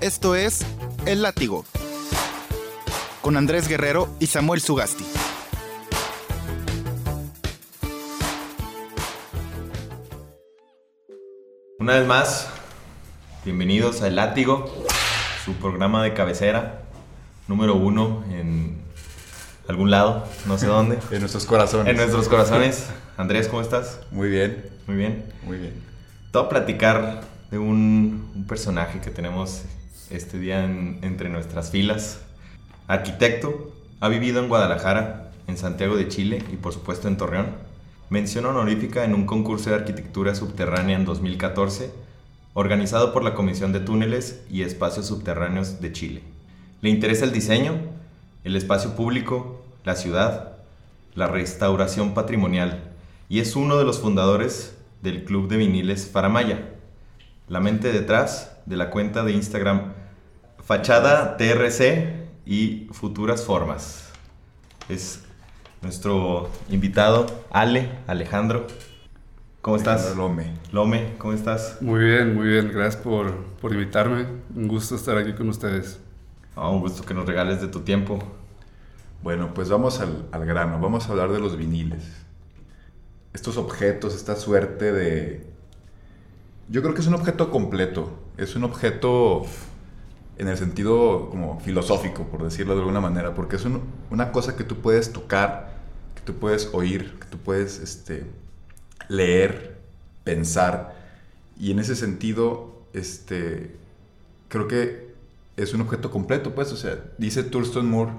[0.00, 0.64] Esto es
[1.04, 1.66] El Látigo,
[3.20, 5.04] con Andrés Guerrero y Samuel Sugasti.
[11.78, 12.48] Una vez más,
[13.44, 14.72] bienvenidos a El Látigo,
[15.44, 16.80] su programa de cabecera,
[17.46, 18.80] número uno en
[19.68, 20.98] algún lado, no sé dónde.
[21.10, 21.90] En nuestros corazones.
[21.90, 22.86] En nuestros corazones.
[23.18, 24.00] Andrés, ¿cómo estás?
[24.10, 24.64] Muy bien.
[24.86, 25.30] Muy bien.
[25.42, 25.74] Muy bien.
[26.32, 27.20] Te voy a platicar
[27.50, 29.64] de un, un personaje que tenemos
[30.10, 32.20] este día en- entre nuestras filas.
[32.86, 37.46] Arquitecto, ha vivido en Guadalajara, en Santiago de Chile y por supuesto en Torreón.
[38.08, 41.92] Mención honorífica en un concurso de arquitectura subterránea en 2014,
[42.54, 46.22] organizado por la Comisión de Túneles y Espacios Subterráneos de Chile.
[46.80, 47.74] Le interesa el diseño,
[48.42, 50.56] el espacio público, la ciudad,
[51.14, 52.82] la restauración patrimonial
[53.28, 56.68] y es uno de los fundadores del club de viniles Faramaya,
[57.48, 59.92] la mente detrás de la cuenta de Instagram
[60.64, 64.10] Fachada TRC y Futuras Formas.
[64.88, 65.22] Es
[65.82, 68.66] nuestro invitado Ale, Alejandro.
[69.62, 70.16] ¿Cómo estás?
[70.16, 70.54] Lome.
[70.72, 71.78] Lome, ¿cómo estás?
[71.80, 72.70] Muy bien, muy bien.
[72.72, 74.26] Gracias por, por invitarme.
[74.54, 76.00] Un gusto estar aquí con ustedes.
[76.56, 78.18] Ah, un gusto que nos regales de tu tiempo.
[79.22, 80.78] Bueno, pues vamos al, al grano.
[80.80, 82.04] Vamos a hablar de los viniles.
[83.32, 85.46] Estos objetos, esta suerte de...
[86.68, 88.18] Yo creo que es un objeto completo.
[88.36, 89.44] Es un objeto
[90.40, 94.56] en el sentido como filosófico, por decirlo de alguna manera, porque es un- una cosa
[94.56, 95.74] que tú puedes tocar,
[96.14, 98.24] que tú puedes oír, que tú puedes este,
[99.08, 99.78] leer,
[100.24, 100.94] pensar,
[101.58, 103.76] y en ese sentido, este,
[104.48, 105.10] creo que
[105.58, 108.12] es un objeto completo, pues, o sea, dice Thurston Moore,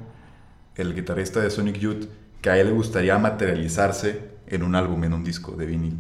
[0.76, 2.06] el guitarrista de Sonic Youth,
[2.42, 5.98] que a él le gustaría materializarse en un álbum, en un disco de vinil,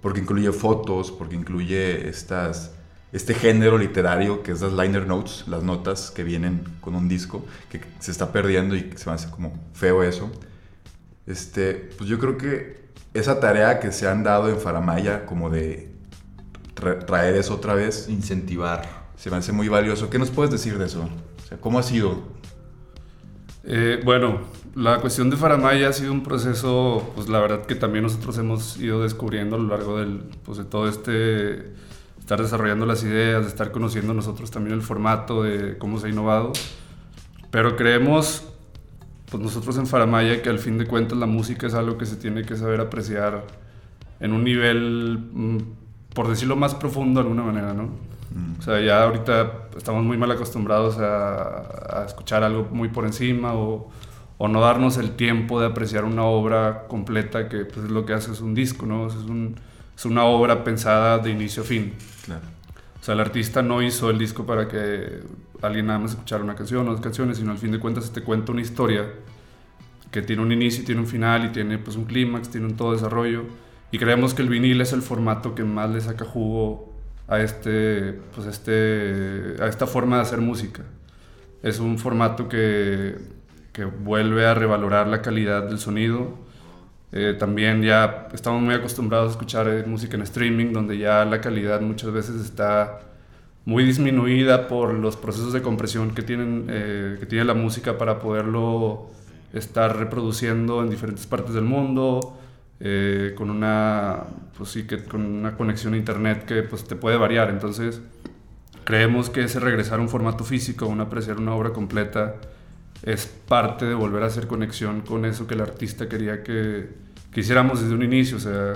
[0.00, 2.72] porque incluye fotos, porque incluye estas,
[3.12, 7.44] este género literario que es las liner notes, las notas que vienen con un disco,
[7.70, 10.30] que se está perdiendo y se me hace como feo eso.
[11.26, 12.82] Este, pues yo creo que
[13.14, 15.90] esa tarea que se han dado en Faramaya, como de
[16.74, 19.02] tra- traer eso otra vez, Incentivar.
[19.16, 20.08] se me hace muy valioso.
[20.10, 21.02] ¿Qué nos puedes decir de eso?
[21.02, 22.22] O sea, ¿cómo ha sido?
[23.64, 24.40] Eh, bueno,
[24.74, 28.76] la cuestión de Faramaya ha sido un proceso, pues la verdad que también nosotros hemos
[28.78, 31.70] ido descubriendo a lo largo del, pues, de todo este,
[32.32, 36.10] estar desarrollando las ideas, de estar conociendo nosotros también el formato de cómo se ha
[36.10, 36.52] innovado.
[37.50, 38.48] Pero creemos,
[39.30, 42.16] pues nosotros en Faramaya, que al fin de cuentas la música es algo que se
[42.16, 43.44] tiene que saber apreciar
[44.20, 45.58] en un nivel, mm,
[46.14, 47.82] por decirlo más profundo de alguna manera, ¿no?
[48.34, 48.58] Mm.
[48.60, 53.52] O sea, ya ahorita estamos muy mal acostumbrados a, a escuchar algo muy por encima
[53.52, 53.90] o,
[54.38, 58.14] o no darnos el tiempo de apreciar una obra completa que pues, es lo que
[58.14, 59.08] hace es un disco, ¿no?
[59.08, 59.56] Es, un-
[59.96, 61.94] es una obra pensada de inicio a fin.
[62.24, 62.42] Claro.
[63.00, 65.20] O sea, el artista no hizo el disco para que
[65.60, 68.22] alguien nada más escuchara una canción o dos canciones, sino al fin de cuentas te
[68.22, 69.08] cuenta una historia
[70.12, 72.92] que tiene un inicio, tiene un final y tiene pues un clímax, tiene un todo
[72.92, 73.44] desarrollo.
[73.90, 76.92] Y creemos que el vinil es el formato que más le saca jugo
[77.28, 80.82] a, este, pues este, a esta forma de hacer música.
[81.62, 83.16] Es un formato que,
[83.72, 86.38] que vuelve a revalorar la calidad del sonido.
[87.12, 91.40] Eh, también ya estamos muy acostumbrados a escuchar eh, música en streaming, donde ya la
[91.40, 93.00] calidad muchas veces está
[93.64, 98.18] muy disminuida por los procesos de compresión que, tienen, eh, que tiene la música para
[98.18, 99.10] poderlo
[99.52, 102.38] estar reproduciendo en diferentes partes del mundo,
[102.80, 104.24] eh, con, una,
[104.56, 107.50] pues sí, que, con una conexión a internet que pues, te puede variar.
[107.50, 108.00] Entonces,
[108.84, 112.36] creemos que ese regresar a un formato físico, un apreciar una obra completa,
[113.02, 116.90] es parte de volver a hacer conexión con eso que el artista quería que,
[117.32, 118.74] que desde un inicio, o sea,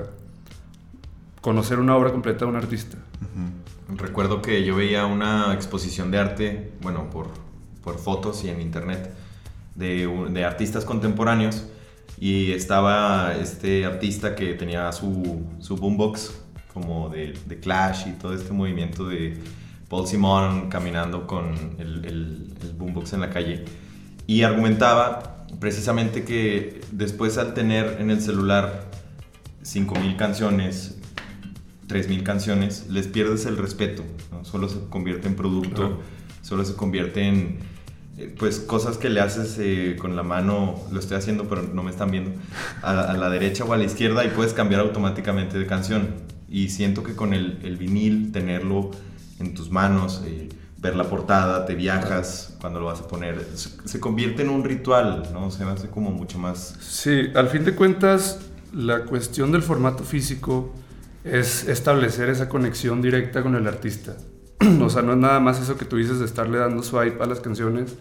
[1.41, 2.99] conocer una obra completa de un artista.
[3.97, 7.29] Recuerdo que yo veía una exposición de arte, bueno, por,
[7.85, 9.15] por fotos y en internet,
[9.77, 11.67] de, de artistas contemporáneos
[12.19, 16.35] y estaba este artista que tenía su, su boombox
[16.73, 19.39] como de, de Clash y todo este movimiento de
[19.89, 23.65] Paul Simon caminando con el, el boombox en la calle
[24.27, 28.91] y argumentaba precisamente que después al tener en el celular
[29.63, 30.97] 5.000 canciones
[31.89, 34.03] 3.000 canciones, les pierdes el respeto,
[34.33, 34.45] ¿no?
[34.45, 36.01] solo se convierte en producto,
[36.43, 37.59] solo se convierte en
[38.19, 41.83] eh, pues cosas que le haces eh, con la mano, lo estoy haciendo pero no
[41.83, 42.33] me están viendo,
[42.83, 46.09] a, a la derecha o a la izquierda y puedes cambiar automáticamente de canción.
[46.49, 48.93] Y siento que con el, el vinil, tenerlo
[49.41, 54.01] en tus manos, eh, ver la portada, te viajas cuando lo vas a poner, se,
[54.01, 55.51] convierte en un ritual, ¿no?
[55.51, 56.77] Se hace como mucho más...
[56.81, 58.41] Sí, al fin de cuentas,
[58.73, 60.73] la cuestión del formato físico
[61.25, 64.17] es establecer esa conexión directa con el artista.
[64.83, 67.27] o sea, no es nada más eso que tú dices de estarle dando swipe a
[67.27, 67.97] las canciones,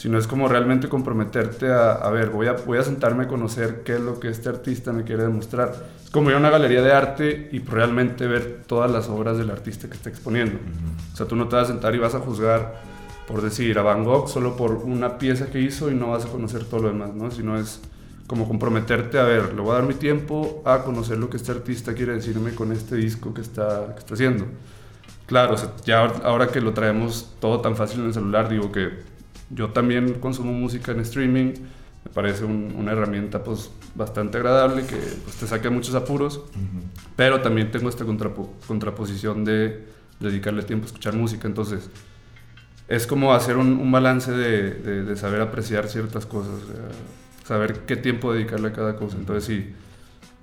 [0.00, 3.82] sino es como realmente comprometerte a, a ver, voy a, voy a sentarme a conocer
[3.84, 5.74] qué es lo que este artista me quiere demostrar.
[6.02, 9.50] Es como ir a una galería de arte y realmente ver todas las obras del
[9.50, 10.58] artista que está exponiendo.
[11.12, 12.80] O sea, tú no te vas a sentar y vas a juzgar,
[13.28, 16.28] por decir, a Van Gogh solo por una pieza que hizo y no vas a
[16.28, 17.30] conocer todo lo demás, ¿no?
[17.30, 17.82] Sino es
[18.26, 21.52] como comprometerte a ver, le voy a dar mi tiempo a conocer lo que este
[21.52, 24.46] artista quiere decirme con este disco que está, que está haciendo.
[25.26, 28.72] Claro, o sea, ya ahora que lo traemos todo tan fácil en el celular, digo
[28.72, 29.10] que
[29.50, 31.52] yo también consumo música en streaming,
[32.04, 36.40] me parece un- una herramienta pues bastante agradable que pues, te saque muchos apuros,
[37.16, 39.84] pero también tengo esta contrapo- contraposición de
[40.20, 41.90] dedicarle tiempo a escuchar música, entonces
[42.88, 46.88] es como hacer un, un balance de, de- de saber apreciar ciertas cosas, o sea,
[47.46, 49.74] saber qué tiempo dedicarle a cada cosa, entonces sí,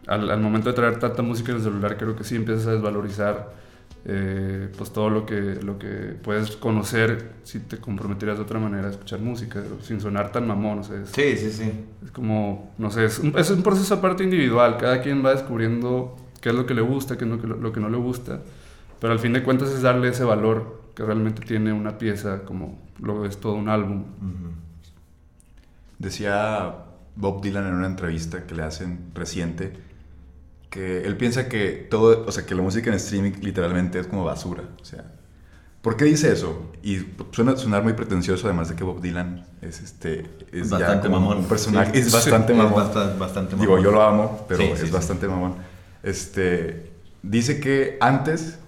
[0.07, 2.71] al, al momento de traer tanta música en el celular creo que sí empiezas a
[2.74, 3.51] desvalorizar
[4.09, 8.88] eh, pues todo lo que, lo que puedes conocer si te comprometerías de otra manera
[8.88, 11.71] a escuchar música, sin sonar tan mamón, o sea, es, Sí, sí, sí.
[12.06, 16.15] es como, no sé, es un, es un proceso aparte individual, cada quien va descubriendo
[16.39, 18.39] qué es lo que le gusta, qué es lo que, lo que no le gusta,
[19.01, 22.80] pero al fin de cuentas es darle ese valor que realmente tiene una pieza como
[23.00, 24.06] lo es todo un álbum.
[26.00, 26.75] Decía
[27.18, 29.74] Bob Dylan en una entrevista que le hacen reciente
[30.78, 34.24] que él piensa que todo, o sea, que la música en streaming literalmente es como
[34.24, 34.62] basura.
[34.80, 35.06] O sea,
[35.82, 36.72] ¿por qué dice eso?
[36.84, 37.00] Y
[37.32, 41.20] suena sonar muy pretencioso, además de que Bob Dylan es este es ya Bastante como
[41.22, 41.38] mamón.
[41.40, 42.00] un personaje, Sí.
[42.02, 42.76] es bastante Es mamón.
[42.76, 43.68] bastante, bastante mamón.
[43.68, 44.92] Digo, yo lo amo, pero Sí, es sí, sí.
[44.92, 45.56] bastante mamón.
[46.04, 46.92] Este,
[47.24, 48.60] dice que antes,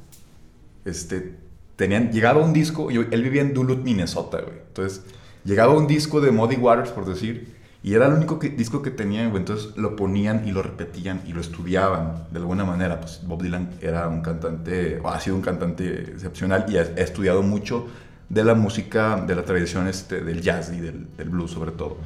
[0.86, 1.36] este,
[1.76, 4.58] tenían, llegaba un disco, yo- él vivía en Duluth, Minnesota, güey.
[4.68, 5.02] Entonces,
[5.46, 9.30] llegaba un disco de Muddy Waters, por decir, y era el único disco que tenían,
[9.30, 9.42] güey.
[9.42, 13.00] Entonces, lo ponían y lo repetían y lo estudiaban de alguna manera.
[13.00, 17.02] Pues Bob Dylan era un cantante, o ha sido un cantante excepcional y ha, ha
[17.02, 17.88] estudiado mucho
[18.28, 21.98] de la música, de la tradición este, del jazz y del, del blues, sobre todo.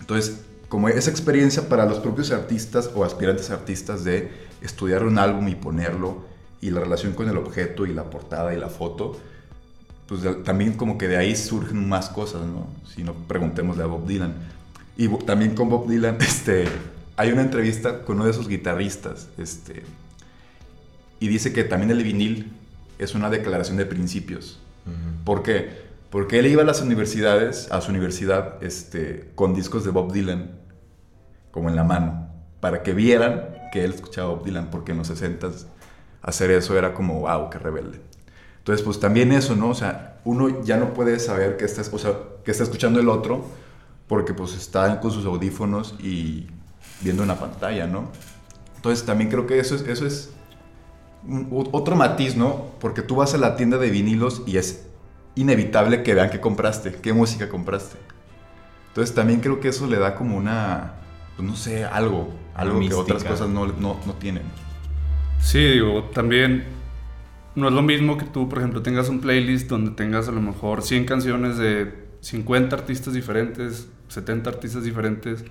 [0.00, 4.30] Entonces, como esa experiencia para los propios artistas o aspirantes artistas de
[4.60, 6.24] estudiar un álbum y ponerlo
[6.60, 9.16] y la relación con el objeto y la portada y la foto,
[10.10, 12.66] pues también como que de ahí surgen más cosas, ¿no?
[12.84, 14.34] Si no, preguntémosle a Bob Dylan.
[14.96, 16.64] Y también con Bob Dylan, este,
[17.16, 19.84] hay una entrevista con uno de esos guitarristas, este,
[21.20, 22.50] y dice que también el vinil
[22.98, 24.58] es una declaración de principios.
[25.24, 25.70] ¿Por qué?
[26.10, 30.58] Porque él iba a las universidades, a su universidad, este, con discos de Bob Dylan,
[31.52, 32.28] como en la mano,
[32.58, 35.66] para que vieran que él escuchaba Bob Dylan, porque en los 60s
[36.20, 38.09] hacer eso era como, wow, qué rebelde.
[38.60, 39.70] Entonces, pues también eso, ¿no?
[39.70, 42.12] O sea, uno ya no puede saber que está, o sea,
[42.44, 43.44] que está escuchando el otro,
[44.06, 46.46] porque pues está con sus audífonos y
[47.00, 48.10] viendo una pantalla, ¿no?
[48.76, 50.30] Entonces también creo que eso es, eso es
[51.26, 52.66] un- otro matiz, ¿no?
[52.80, 54.86] Porque tú vas a la tienda de vinilos y es
[55.36, 57.96] inevitable que vean qué compraste, qué música compraste.
[58.88, 60.94] Entonces también creo que eso le da como una,
[61.36, 63.00] pues, no sé, algo, algo que mística.
[63.00, 64.42] otras cosas no, no, no tienen.
[65.40, 66.64] Sí, digo, también
[67.60, 70.40] no es lo mismo que tú, por ejemplo, tengas un playlist donde tengas a lo
[70.40, 75.44] mejor 100 canciones de 50 artistas diferentes, 70 artistas diferentes.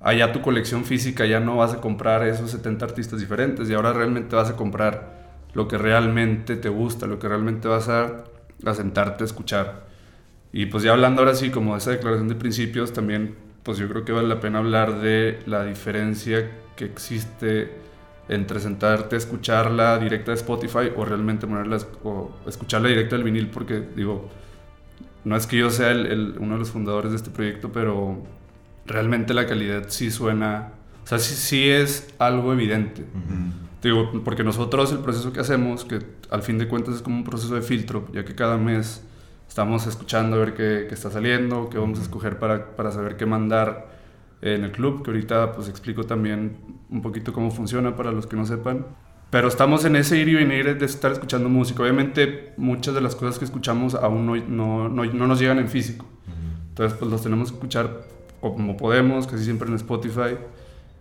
[0.00, 3.92] Allá tu colección física ya no vas a comprar esos 70 artistas diferentes y ahora
[3.92, 5.16] realmente vas a comprar
[5.54, 8.24] lo que realmente te gusta, lo que realmente vas a,
[8.74, 9.86] sentarte a escuchar.
[10.52, 13.88] Y pues ya hablando ahora sí como de esa declaración de principios, también pues yo
[13.88, 17.70] creo que vale la pena hablar de la diferencia que existe
[18.28, 23.48] entre sentarte a escucharla directa de Spotify o realmente ponerla o escucharla directa del vinil
[23.48, 24.28] porque digo
[25.24, 28.18] no es que yo sea el- el- uno de los fundadores de este proyecto pero
[28.86, 30.72] realmente la calidad sí suena
[31.04, 33.04] o sea sí, sí es algo evidente.
[33.82, 37.24] Digo porque nosotros el proceso que hacemos que al fin de cuentas es como un
[37.24, 39.02] proceso de filtro ya que cada mes
[39.48, 43.16] estamos escuchando a ver qué, qué está saliendo qué vamos a escoger para, para saber
[43.16, 43.95] qué mandar
[44.54, 46.56] en el club, que ahorita pues explico también
[46.90, 48.86] un poquito cómo funciona para los que no sepan.
[49.30, 51.82] Pero estamos en ese ir y venir de estar escuchando música.
[51.82, 55.68] Obviamente muchas de las cosas que escuchamos aún no, no, no, no nos llegan en
[55.68, 56.06] físico.
[56.68, 58.04] Entonces pues los tenemos que escuchar
[58.40, 60.36] como podemos, casi siempre en Spotify.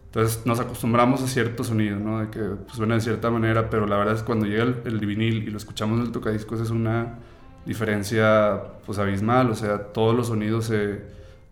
[0.08, 2.22] Entonces nos acostumbramos a cierto sonido, ¿no?
[2.22, 4.82] De que pues, suena de cierta manera, pero la verdad es que cuando llega el,
[4.86, 7.20] el vinil y lo escuchamos en el tocadiscos es una
[7.66, 11.02] diferencia pues abismal, o sea, todos los sonidos se,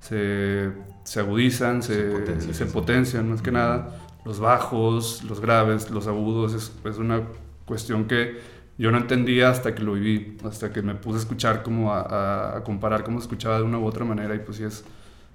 [0.03, 0.72] se,
[1.03, 3.95] se agudizan, se, Se potencian, se potencian más que nada,
[4.25, 7.24] los bajos, los graves, los agudos, es, es una
[7.65, 8.39] cuestión que
[8.77, 12.01] yo no entendía hasta que lo viví, hasta que me puse a escuchar como a,
[12.01, 14.83] a- a comparar cómo se escuchaba de una u otra manera y pues sí es,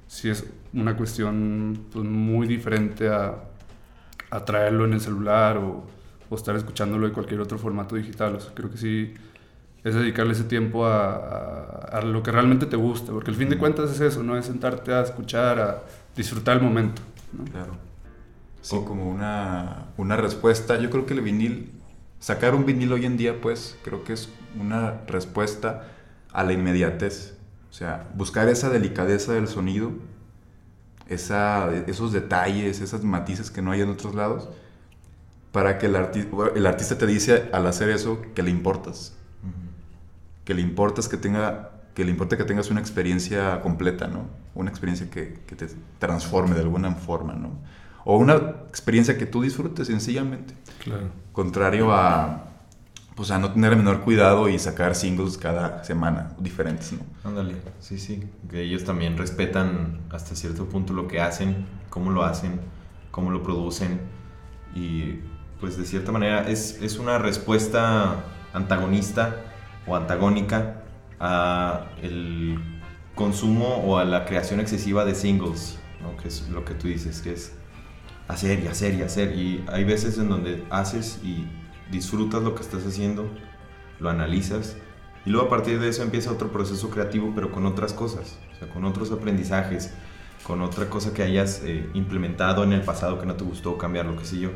[0.09, 3.35] sí es una cuestión pues, muy diferente a,
[4.31, 5.85] a traerlo en el celular o,
[6.31, 8.37] o estar escuchándolo de cualquier otro formato digital.
[8.37, 9.15] O sea, creo que sí
[9.85, 13.49] es dedicarle ese tiempo a, a, a, lo que realmente te gusta, porque al fin
[13.49, 14.37] de cuentas es eso, ¿no?
[14.37, 15.83] Es sentarte a escuchar, a
[16.17, 17.03] disfrutar el momento.
[17.33, 17.45] ¿no?
[17.45, 17.89] Claro.
[18.61, 20.79] Sí, como una, una respuesta.
[20.79, 21.73] Yo creo que el vinil,
[22.19, 24.29] sacar un vinil hoy en día, pues, creo que es
[24.61, 25.89] una respuesta
[26.33, 27.35] a la inmediatez.
[27.71, 29.93] O sea, buscar esa delicadeza del sonido,
[31.09, 34.49] esa, esos detalles, esas matices que no hay en otros lados,
[35.53, 39.18] para que el, arti el artista te dice al hacer eso que le importas.
[40.49, 44.29] Que le importas que tenga que le importa que tengas una experiencia completa, ¿no?
[44.55, 45.67] Una experiencia que, que, te
[45.99, 47.51] transforme de alguna forma, ¿no?
[48.05, 48.37] O una
[48.69, 50.55] experiencia que tú disfrutes sencillamente.
[50.83, 51.11] Claro.
[51.33, 52.45] Contrario a,
[53.17, 57.01] pues a no tener el menor cuidado y sacar singles cada semana diferentes, ¿no?
[57.25, 58.23] Ándale, sí, sí.
[58.49, 62.61] Que ellos también respetan hasta cierto punto lo que hacen, cómo lo hacen,
[63.11, 64.01] cómo lo producen
[64.73, 65.19] y
[65.61, 69.48] pues de cierta manera es, es una respuesta antagonista
[69.89, 70.83] o antagónica
[71.21, 72.59] a el
[73.15, 76.17] consumo o a la creación excesiva de singles, ¿no?
[76.17, 77.53] que es lo que tú dices, que es
[78.29, 79.37] hacer y hacer y hacer.
[79.37, 81.47] Y hay veces en donde haces y
[81.91, 83.29] disfrutas lo que estás haciendo,
[83.99, 84.77] lo analizas
[85.29, 88.39] y luego a partir de eso empieza otro proceso creativo, pero con otras cosas,
[88.73, 89.93] con otros aprendizajes,
[90.43, 94.07] con otra cosa que hayas eh, implementado en el pasado que no te gustó, cambiar
[94.07, 94.51] lo que sé yo.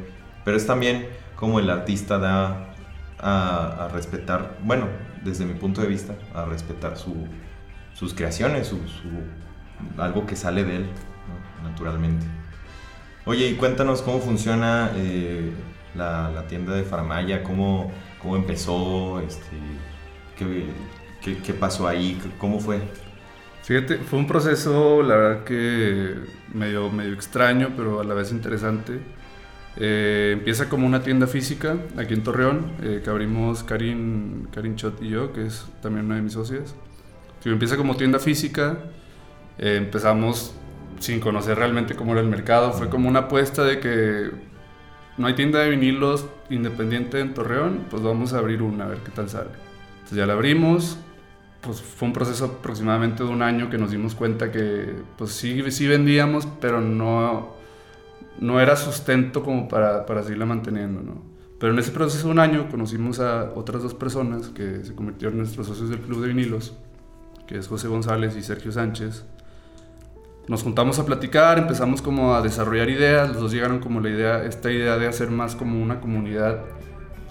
[0.46, 2.74] Pero es también como el artista da
[3.18, 4.86] a respetar, bueno,
[5.24, 7.14] desde mi punto de vista, a respetar su,
[7.94, 10.86] sus creaciones, su, su, algo que sale de él,
[11.62, 11.68] ¿no?
[11.68, 12.26] naturalmente.
[13.24, 15.52] Oye, y cuéntanos cómo funciona eh,
[15.94, 19.56] la, la, tienda de Faramaya, cómo, cómo empezó, este,
[20.36, 20.66] qué,
[21.22, 22.80] qué, qué, pasó ahí, cómo fue.
[23.62, 26.16] Fíjate, fue un proceso, la verdad que
[26.52, 29.00] medio, medio extraño, pero a la vez interesante.
[29.76, 35.02] Eh, empieza como una tienda física aquí en Torreón, eh, que abrimos Karin, Karin Chot
[35.02, 36.74] y yo, que es también una de mis socias.
[37.40, 38.78] Sí, empieza como tienda física,
[39.58, 40.54] eh, empezamos
[40.98, 44.30] sin conocer realmente cómo era el mercado, fue como una apuesta de que
[45.16, 48.98] no hay tienda de vinilos independiente en Torreón, pues vamos a abrir una, a ver
[48.98, 49.50] qué tal sale.
[49.94, 50.98] Entonces ya la abrimos,
[51.62, 55.70] pues fue un proceso aproximadamente de un año que nos dimos cuenta que pues sí,
[55.70, 57.61] sí vendíamos, pero no
[58.40, 61.32] no era sustento como para, para seguirla manteniendo, ¿no?
[61.58, 65.34] Pero en ese proceso de un año conocimos a otras dos personas que se convirtieron
[65.34, 66.74] en nuestros socios del Club de Vinilos,
[67.46, 69.24] que es José González y Sergio Sánchez.
[70.48, 74.44] Nos juntamos a platicar, empezamos como a desarrollar ideas, los dos llegaron como la idea,
[74.44, 76.64] esta idea de hacer más como una comunidad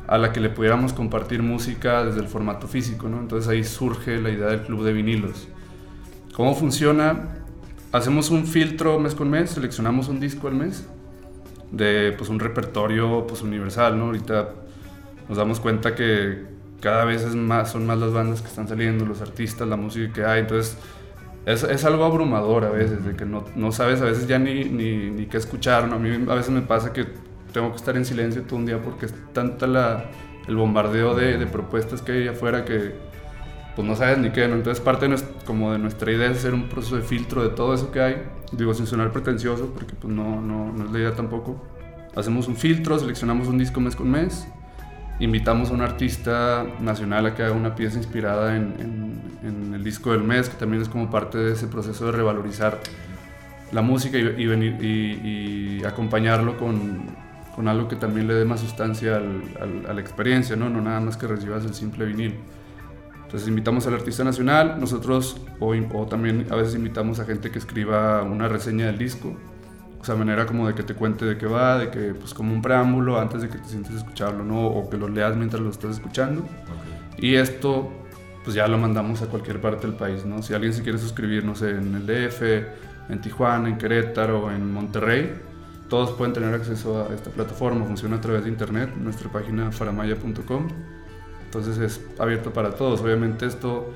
[0.08, 3.20] a la que le pudiéramos compartir música desde el formato físico, ¿no?
[3.20, 5.50] Entonces ahí surge la idea del Club de Vinilos.
[6.34, 7.41] ¿Cómo funciona?
[7.92, 10.88] Hacemos un filtro mes con mes, seleccionamos un disco al mes
[11.72, 14.06] de pues un repertorio pues universal, ¿no?
[14.06, 14.50] Ahorita
[15.30, 16.46] nos damos cuenta que
[16.82, 20.12] cada vez es más, son más las bandas que están saliendo, los artistas, la música
[20.12, 20.78] que hay, entonces
[21.46, 24.66] es, es algo abrumador a veces, de que no, no sabes a veces ya ni,
[24.66, 25.96] ni, ni, qué escuchar, ¿no?
[25.96, 27.06] A mí a veces me pasa que
[27.54, 30.10] tengo que estar en silencio todo un día porque es tanta la,
[30.48, 32.94] el bombardeo de, de propuestas que hay afuera que
[33.76, 34.56] pues no sabes ni qué, ¿no?
[34.56, 37.50] Entonces parte de nuestra, como de nuestra idea es hacer un proceso de filtro de
[37.50, 41.00] todo eso que hay, digo sin sonar pretencioso, porque pues no, no, no es la
[41.00, 41.62] idea tampoco.
[42.16, 44.48] Hacemos un filtro, seleccionamos un disco mes con mes,
[45.20, 49.84] invitamos a un artista nacional a que haga una pieza inspirada en, en, en, el
[49.84, 52.80] disco del mes, que también es como parte de ese proceso de revalorizar
[53.72, 57.04] la música y, y, venir, y, y acompañarlo con,
[57.56, 60.70] con, algo que también le dé más sustancia al, al, a la experiencia, ¿no?
[60.70, 62.36] no nada más que recibas el simple vinil.
[63.32, 67.60] Entonces invitamos al artista nacional, nosotros o, o, también a veces invitamos a gente que
[67.60, 69.34] escriba una reseña del disco,
[70.02, 72.54] o sea, manera como de que te cuente de qué va, de que pues como
[72.54, 74.68] un preámbulo antes de que te sientes a escucharlo, ¿no?
[74.68, 76.42] O que lo leas mientras lo estás escuchando.
[76.42, 77.30] Okay.
[77.30, 77.90] Y esto
[78.44, 80.44] pues ya lo mandamos a cualquier parte del país, ¿no?
[80.44, 82.42] Si alguien se quiere suscribir, no sé, en el DF,
[83.08, 85.32] en Tijuana, en Querétaro, en Monterrey,
[85.88, 90.68] todos pueden tener acceso a esta plataforma, funciona a través de internet, nuestra página faramaya.com.
[91.54, 93.02] Entonces es abierto para todos.
[93.02, 93.94] Obviamente esto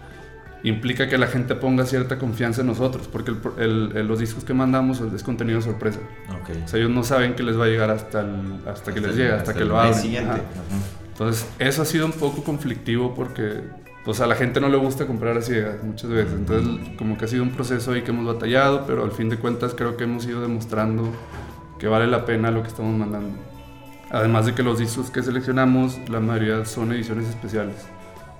[0.62, 4.53] implica que la gente ponga cierta confianza en nosotros, porque el, el, los discos que
[4.53, 6.00] mandamos es contenido sorpresa.
[6.41, 6.62] Okay.
[6.65, 9.00] O sea, ellos no saben que les va a llegar hasta, el, hasta, hasta que
[9.00, 9.93] les llegue, hasta, hasta que lo abren.
[9.93, 10.41] Siguiente.
[11.13, 13.62] Entonces eso ha sido un poco conflictivo porque
[14.03, 16.33] pues a la gente no le gusta comprar así muchas veces.
[16.33, 19.38] Entonces como que ha sido un proceso ahí que hemos batallado, pero al fin de
[19.38, 21.09] cuentas creo que hemos ido demostrando
[21.79, 23.54] que vale la pena lo que estamos mandando.
[24.15, 27.86] Además de que los discos que seleccionamos, la mayoría son ediciones especiales.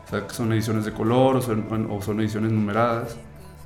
[0.05, 3.17] O sea, que son ediciones de color o son, ediciones numeradas.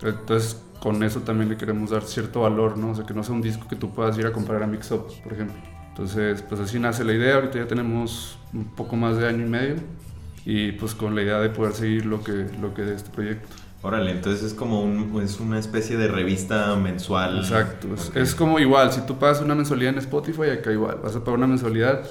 [0.02, 2.90] Entonces, con eso también le queremos dar cierto valor, ¿no?
[2.90, 4.90] O sea, que no sea un disco que tú puedas ir a comprar a Mix
[4.90, 5.56] Up, por ejemplo.
[5.90, 7.36] Entonces, pues así nace la idea.
[7.36, 9.76] Ahorita ya tenemos un poco más de año y medio.
[10.46, 13.56] y pues con la idea de poder seguir lo que, lo que de este proyecto.
[13.82, 17.38] Órale, entonces es como un, es una especie de revista mensual.
[17.40, 18.16] Exacto, es, Ok.
[18.18, 21.38] es como igual, si tú pagas una mensualidad en Spotify, acá igual, vas a pagar
[21.38, 22.04] una mensualidad,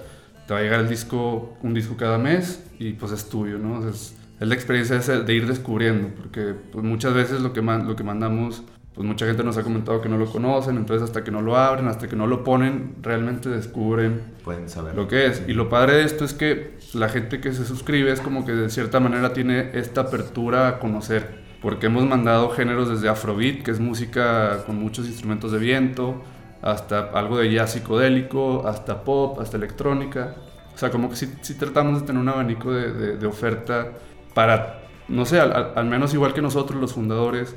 [0.47, 3.79] te va a llegar el disco, un disco cada mes y pues es tuyo, ¿no?
[3.79, 7.61] O sea, es, es la experiencia de ir descubriendo, porque pues, muchas veces lo que,
[7.61, 8.63] man- lo que mandamos,
[8.95, 11.59] pues mucha gente nos ha comentado que no lo conocen, entonces hasta que no lo
[11.59, 14.95] abren, hasta que no lo ponen, realmente descubren Pueden saber.
[14.95, 15.43] lo que es.
[15.47, 18.53] Y lo padre de esto es que la gente que se suscribe es como que
[18.53, 21.47] de cierta manera tiene esta apertura a conocer.
[21.61, 26.23] Porque hemos mandado géneros desde Afrobeat, que es música con muchos instrumentos de viento,
[26.63, 30.37] hasta algo de jazz psicodélico, hasta pop, hasta electrónica.
[30.75, 33.89] O sea, como que sí, sí tratamos de tener un abanico de, de- de oferta
[34.35, 37.57] para, no sé, al, al- menos igual que nosotros los fundadores,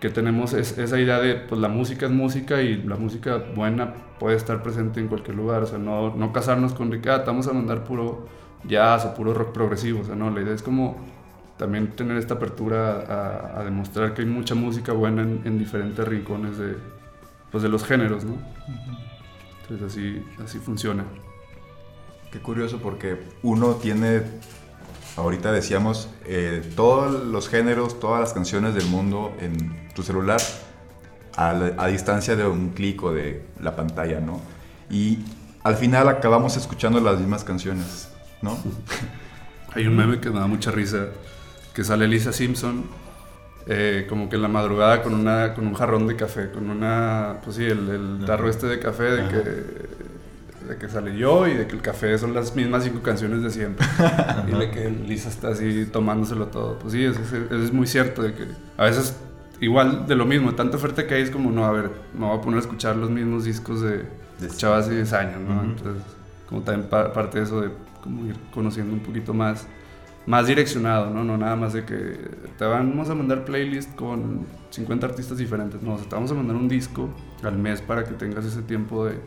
[0.00, 3.94] que tenemos es- esa idea de, pues la música es música y la música buena
[4.20, 7.48] puede estar presente en cualquier lugar, o sea, no, no casarnos con que, ah, vamos
[7.48, 8.26] a mandar puro
[8.64, 10.96] jazz o puro rock progresivo, o sea, no, la idea es como
[11.60, 16.08] también tener esta apertura a, a demostrar que hay mucha música buena en, en diferentes
[16.08, 16.74] rincones de,
[17.52, 18.38] pues de los géneros, ¿no?
[19.62, 21.04] Entonces así, así funciona.
[22.32, 24.22] Qué curioso porque uno tiene,
[25.18, 30.40] ahorita decíamos, eh, todos los géneros, todas las canciones del mundo en tu celular
[31.36, 34.40] a, la- a distancia de un clic o de la pantalla, ¿no?
[34.88, 35.18] Y
[35.62, 38.08] al final acabamos escuchando las mismas canciones,
[38.40, 38.56] ¿no?
[39.74, 41.08] Hay un meme que me da mucha risa,
[41.80, 42.84] que sale Lisa Simpson,
[43.66, 47.38] eh, como que en la madrugada con, una, con un jarrón de café, con una,
[47.42, 51.54] pues sí, el, el tarro este de café, de que, de que sale yo y
[51.54, 53.86] de que el café son las mismas cinco canciones de siempre.
[54.46, 56.78] y de que Lisa está así tomándoselo todo.
[56.78, 58.44] Pues sí, eso, es- eso es muy cierto, de que
[58.76, 59.16] a veces
[59.58, 62.36] igual de lo mismo, tanta oferta que hay es como, no, a ver, me voy
[62.36, 64.04] a poner a escuchar los mismos discos de,
[64.38, 65.54] De escuchaba hace 10 años, ¿no?
[65.54, 65.64] Ujú.
[65.64, 66.02] Entonces,
[66.46, 67.70] como también pa- parte de eso de
[68.02, 69.66] como ir conociendo un poquito más,
[70.30, 71.24] más direccionado, ¿no?
[71.24, 71.96] No nada más de que
[72.56, 76.34] te vamos a mandar playlist con 50 artistas diferentes, no, o sea, te vamos a
[76.34, 77.08] mandar un disco
[77.42, 79.18] al mes para que tengas ese tiempo de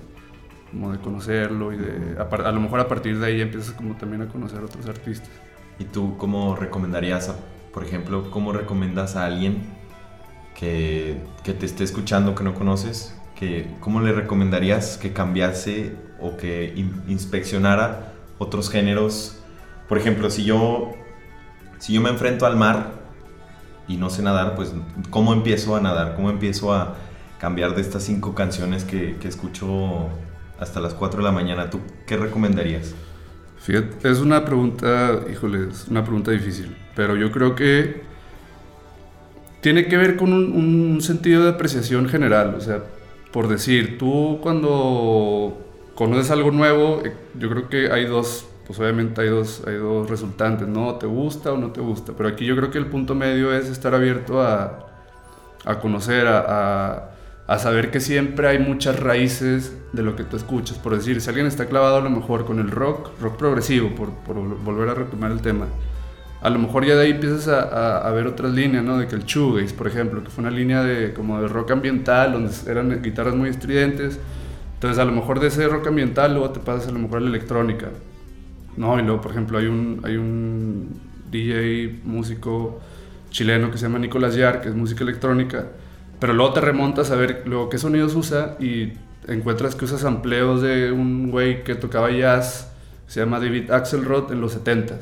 [0.72, 3.96] como de conocerlo y de a, a lo mejor a partir de ahí empiezas como
[3.96, 5.30] también a conocer otros artistas.
[5.78, 7.36] ¿Y tú cómo recomendarías, a-
[7.74, 9.58] por ejemplo, cómo recomiendas a alguien
[10.56, 13.16] que, que te esté escuchando que no conoces?
[13.36, 19.43] Que, ¿Cómo le recomendarías que cambiase o que in- inspeccionara otros géneros?
[19.94, 20.90] Por ejemplo, si yo,
[21.78, 22.94] si yo me enfrento al mar
[23.88, 24.74] y no sé nadar, pues
[25.12, 26.16] ¿cómo empiezo a nadar?
[26.16, 26.96] ¿Cómo empiezo a
[27.38, 30.10] cambiar de estas cinco canciones que, que escucho
[30.60, 31.70] hasta las 4 de la mañana?
[31.70, 32.96] ¿Tú qué recomendarías?
[33.60, 38.02] Fíjate, es una pregunta, híjole, es una pregunta difícil, pero yo creo que
[39.62, 42.82] tiene que ver con un, un sentido de apreciación general, o sea,
[43.32, 45.56] por decir, tú cuando
[45.94, 50.10] conoces algo nuevo, eh, yo creo que hay dos, pues obviamente hay dos, hay dos
[50.10, 50.96] resultantes, ¿no?
[50.96, 52.14] ¿Te gusta o no te gusta?
[52.16, 54.88] Pero aquí yo creo que el punto medio es estar abierto a,
[55.66, 56.40] a conocer, a,
[56.98, 57.10] a-
[57.46, 60.78] a saber que siempre hay muchas raíces de lo que tú escuchas.
[60.78, 64.12] Por decir, si alguien está clavado a lo mejor con el rock, rock progresivo, por,
[64.12, 65.68] por volver a retomar el tema,
[66.42, 68.98] a lo mejor ya de ahí empiezas a, a- ver otras líneas, ¿no?
[68.98, 72.34] De que el shoegaze, por ejemplo, que fue una línea de como de rock ambiental,
[72.34, 74.20] donde eran guitarras muy estridentes.
[74.76, 77.22] Entonces, a lo mejor de ese rock ambiental luego te pasas a lo mejor a
[77.22, 77.88] la electrónica.
[78.78, 80.90] No, y luego, por ejemplo, hay un, hay un
[81.32, 82.80] DJ músico
[83.30, 85.68] chileno que se llama Nicolás Yar, que es música electrónica,
[86.20, 88.94] pero luego te remontas a ver luego qué sonidos usa y
[89.28, 92.72] encuentras que usa sampleos de un güey que tocaba jazz,
[93.08, 95.02] se llama David Axelrod en los 70s.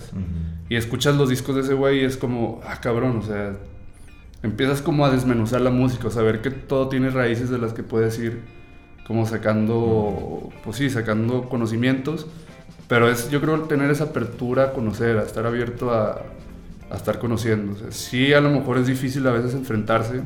[0.70, 3.54] Y escuchas los discos de ese güey y es como, ah, cabrón, o sea,
[4.42, 7.84] empiezas como a desmenuzar la música, o saber que todo tiene raíces de las que
[7.84, 8.40] puedes ir
[9.08, 12.28] como sacando, pues sí, sacando conocimientos,
[12.88, 16.22] pero es, yo creo, tener esa apertura a conocer, a estar abierto a,
[16.90, 17.74] a estar conociendo.
[17.74, 20.22] O sea, sí, a lo mejor es difícil a veces enfrentarse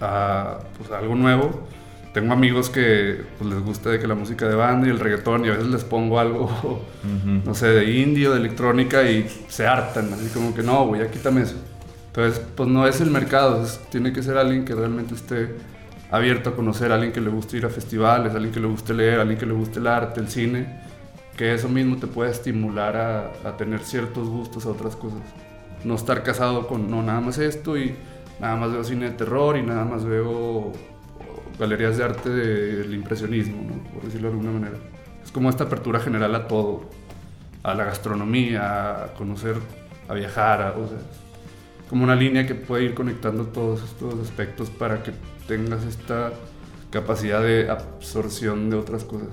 [0.00, 1.66] a, pues, a algo nuevo.
[2.14, 5.44] Tengo amigos que pues, les gusta de que la música de banda y el reggaetón
[5.44, 6.50] y a veces les pongo algo,
[7.44, 11.02] no sé, de indie o de electrónica y se hartan, así como que no, güey,
[11.02, 11.56] ya quítame eso.
[12.08, 15.54] Entonces, pues no es el mercado, es- tiene que ser alguien que realmente esté
[16.10, 19.20] abierto a conocer, alguien que le guste ir a festivales, alguien que le guste leer,
[19.20, 20.80] alguien que le guste el arte, el cine,
[21.36, 25.20] que eso mismo te puede estimular a, a tener ciertos gustos a otras cosas.
[25.84, 27.94] No estar casado con, no, nada más esto y
[28.40, 30.72] nada más veo cine de terror y nada más veo
[31.58, 33.92] galerías de arte de- del impresionismo, ¿no?
[33.92, 34.76] por decirlo de alguna manera.
[35.24, 36.88] Es como esta apertura general a todo,
[37.62, 39.56] a la gastronomía, a conocer,
[40.08, 40.98] a viajar, a- o sea,
[41.90, 45.12] como una línea que puede ir conectando todos estos aspectos para que
[45.48, 46.32] tengas esta
[46.90, 49.28] capacidad de absorción de otras cosas.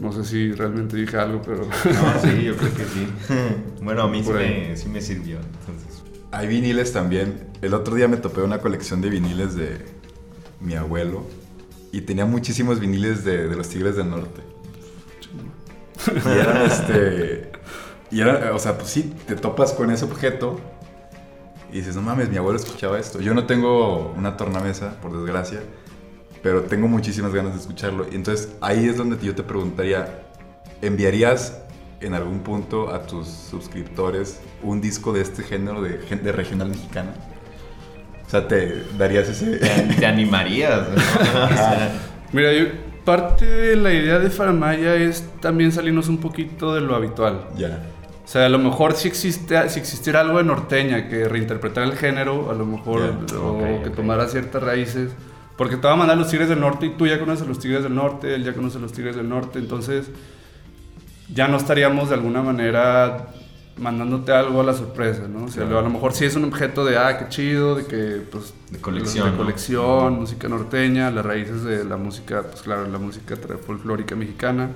[0.00, 1.64] No sé si realmente dije algo, pero...
[1.84, 3.06] No, sí, yo creo que sí.
[3.82, 5.36] bueno, a mí sí me, sí me sirvió.
[5.36, 7.48] Entonces, Hay viniles también.
[7.60, 9.84] El otro día me topé una colección de viniles de
[10.60, 11.26] mi abuelo
[11.92, 14.40] y tenía muchísimos viniles de, de los Tigres del Norte.
[16.06, 17.52] Y eran este.
[18.10, 20.60] Y era, o sea, pues sí, te topas con ese objeto
[21.74, 23.20] y dices, no mames, mi abuelo escuchaba esto.
[23.20, 25.58] Yo no tengo una tornamesa, por desgracia,
[26.40, 28.06] pero tengo muchísimas ganas de escucharlo.
[28.12, 30.22] Y entonces ahí es donde yo te preguntaría,
[30.82, 31.58] ¿enviarías
[32.00, 37.12] en algún punto a tus suscriptores un disco de este género de, de regional mexicana?
[38.24, 39.56] O sea, ¿te darías ese...?
[39.56, 40.86] te, te animarías.
[40.88, 40.94] ¿no?
[42.32, 42.66] Mira, yo,
[43.04, 47.48] parte de la idea de Faramaya es también salirnos un poquito de lo habitual.
[47.56, 47.82] ya.
[48.24, 51.94] O sea, a lo mejor si, existe, si existiera algo de norteña que reinterpretara el
[51.96, 53.94] género, a lo mejor, Ya, o que ok.
[53.96, 55.10] tomara ciertas raíces.
[55.56, 57.58] Porque te va a mandar los Tigres del Norte y tú ya conoces a los
[57.60, 60.06] Tigres del Norte, él ya conoce a los Tigres del Norte, entonces
[61.32, 63.28] ya no estaríamos de alguna manera
[63.76, 65.44] mandándote algo a la sorpresa, ¿no?
[65.44, 65.78] O sea, Claro.
[65.80, 68.54] a lo mejor sí es un objeto de, ah, qué chido, de que, pues...
[68.70, 69.36] De colección,
[70.14, 74.70] De música norteña, las raíces de la música, pues claro, la música folclórica mexicana.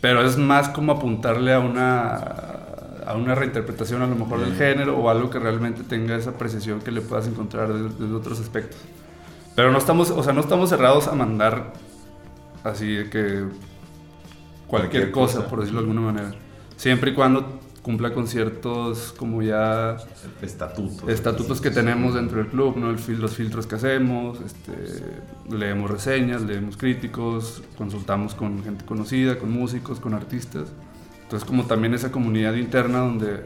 [0.00, 2.57] Pero es más como apuntarle a una,
[3.08, 4.56] a una reinterpretación a lo mejor del Mm.
[4.56, 8.38] género o algo que realmente tenga esa apreciación que le puedas encontrar desde, desde otros
[8.40, 8.78] aspectos.
[9.56, 11.72] Pero no estamos, o sea, no estamos cerrados a mandar
[12.64, 13.44] así de que
[14.66, 15.48] cualquier, Cualquier cosa, cosa.
[15.48, 16.34] por decirlo de alguna manera.
[16.76, 19.96] Siempre y cuando cumpla con ciertos como ya
[20.42, 21.08] Estatutos.
[21.08, 22.90] estatutos que tenemos dentro del club, ¿no?
[22.90, 24.72] El los filtros que hacemos, este,
[25.50, 30.68] leemos reseñas, leemos críticos, consultamos con gente conocida, con músicos, con artistas.
[31.28, 33.42] Entonces como también esa comunidad interna donde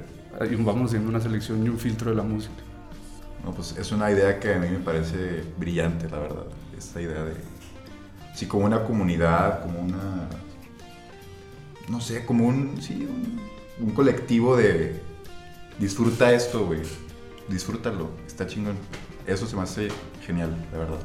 [0.61, 2.55] vamos haciendo una selección y un filtro de la música.
[3.45, 6.45] No, pues es una idea que a mí me parece brillante, la verdad.
[6.79, 7.35] Esta idea de...
[8.37, 10.29] Sí, como una comunidad, como una...
[11.89, 12.81] No sé, como un...
[12.81, 13.41] Sí, un,
[13.85, 15.03] un colectivo de...
[15.81, 16.83] Disfruta esto, güey.
[17.49, 18.11] Disfrútalo.
[18.29, 18.77] Está chingón.
[19.27, 19.89] Eso se me hace
[20.25, 20.99] genial, la verdad.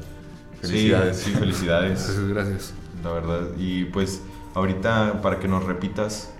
[0.60, 1.16] Felicidades.
[1.16, 2.20] Sí, sí, felicidades.
[2.28, 2.72] Gracias.
[3.02, 3.48] La verdad.
[3.58, 4.22] Y pues
[4.54, 6.34] ahorita para que nos repitas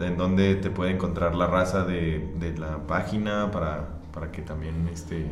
[0.00, 4.88] en dónde te puede encontrar la raza de, de la página para, para que también
[4.92, 5.26] este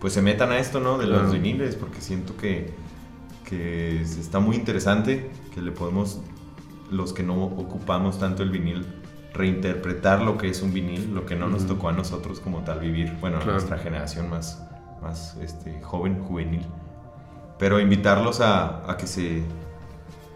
[0.00, 0.98] pues se metan a esto, ¿no?
[0.98, 1.32] De los Claro.
[1.32, 2.74] viniles, porque siento que,
[3.44, 6.20] que es- está muy interesante, que le podemos,
[6.90, 8.86] los que no ocupamos tanto el vinil,
[9.32, 11.74] reinterpretar lo que es un vinil, lo que no nos Ujú.
[11.74, 13.52] tocó a nosotros como tal vivir, bueno, Claro.
[13.52, 14.62] nuestra generación más,
[15.02, 16.66] más este, joven, juvenil.
[17.58, 19.42] Pero invitarlos a, a que se,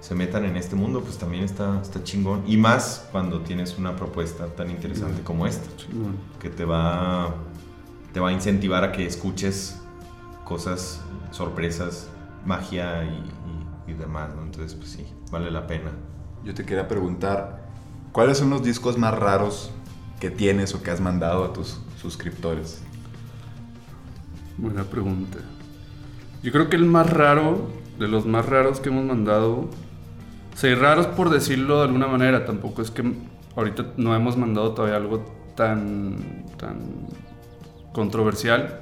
[0.00, 2.42] se metan en este mundo, pues también está, está chingón.
[2.46, 5.68] Y más cuando tienes una propuesta tan interesante como esta,
[6.40, 7.34] que te va,
[8.12, 9.80] te va a incentivar a que escuches
[10.44, 11.00] cosas,
[11.32, 12.08] sorpresas,
[12.46, 13.08] magia y,
[13.88, 14.42] y- y demás, ¿no?
[14.42, 15.90] Entonces, pues sí, vale la pena.
[16.44, 17.68] Yo te quería preguntar,
[18.12, 19.70] ¿cuáles son los discos más raros
[20.18, 22.80] que tienes o que has mandado a tus suscriptores?
[24.56, 25.38] Buena pregunta.
[26.42, 29.68] Yo creo que el más raro, de los más raros que hemos mandado,
[30.68, 33.02] y raros por decirlo de alguna manera, tampoco es que
[33.56, 35.24] ahorita no hemos mandado todavía algo
[35.56, 36.78] tan, tan
[37.92, 38.80] controversial,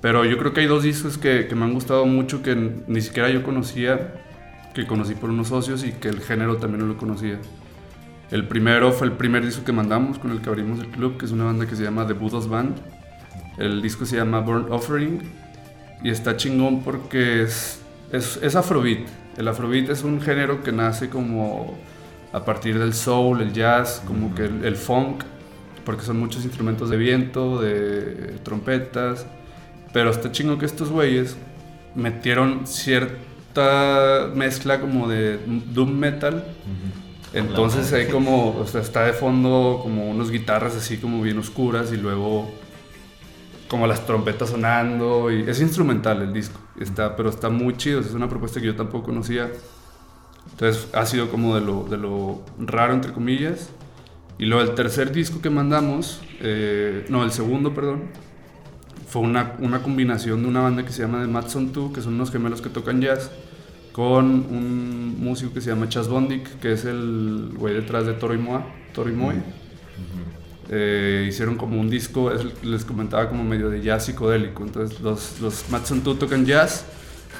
[0.00, 2.54] pero yo creo que hay dos discos que, que me han gustado mucho que
[2.86, 4.22] ni siquiera yo conocía,
[4.74, 7.38] que conocí por unos socios y que el género también no lo conocía.
[8.30, 11.26] El primero fue el primer disco que mandamos con el que abrimos el club, que
[11.26, 12.76] es una banda que se llama The Buddha's Band.
[13.58, 15.22] El disco se llama Burnt Offering
[16.02, 19.06] y está chingón porque es, es, es afrobeat.
[19.36, 21.76] El afrobeat es un género que nace como
[22.32, 25.24] a partir del soul, el jazz, como que el, el funk,
[25.84, 29.26] porque son muchos instrumentos de viento, de trompetas.
[29.92, 31.36] Pero está chingón que estos güeyes
[31.94, 35.38] metieron cierta mezcla como de
[35.72, 36.44] doom metal.
[37.32, 41.92] Entonces hay como, o sea, está de fondo como unas guitarras así como bien oscuras
[41.92, 42.52] y luego
[43.68, 48.12] como las trompetas sonando y es instrumental el disco, está, pero está muy chido, es
[48.12, 49.50] una propuesta que yo tampoco conocía.
[50.50, 53.70] Entonces ha sido como de lo, de lo raro entre comillas.
[54.38, 58.02] Y luego el tercer disco que mandamos, eh, no, el segundo, perdón,
[59.08, 62.14] fue una, una combinación de una banda que se llama The Matson 2, que son
[62.14, 63.30] unos gemelos que tocan jazz,
[63.92, 68.34] con un músico que se llama Chas Bondic, que es el güey detrás de Toro
[68.34, 69.40] y Moa, Toro y Moe.
[70.70, 74.64] Eh, hicieron como un disco, es- les comentaba como medio de jazz psicodélico.
[74.64, 76.84] Entonces los, los Matson 2 tocan jazz,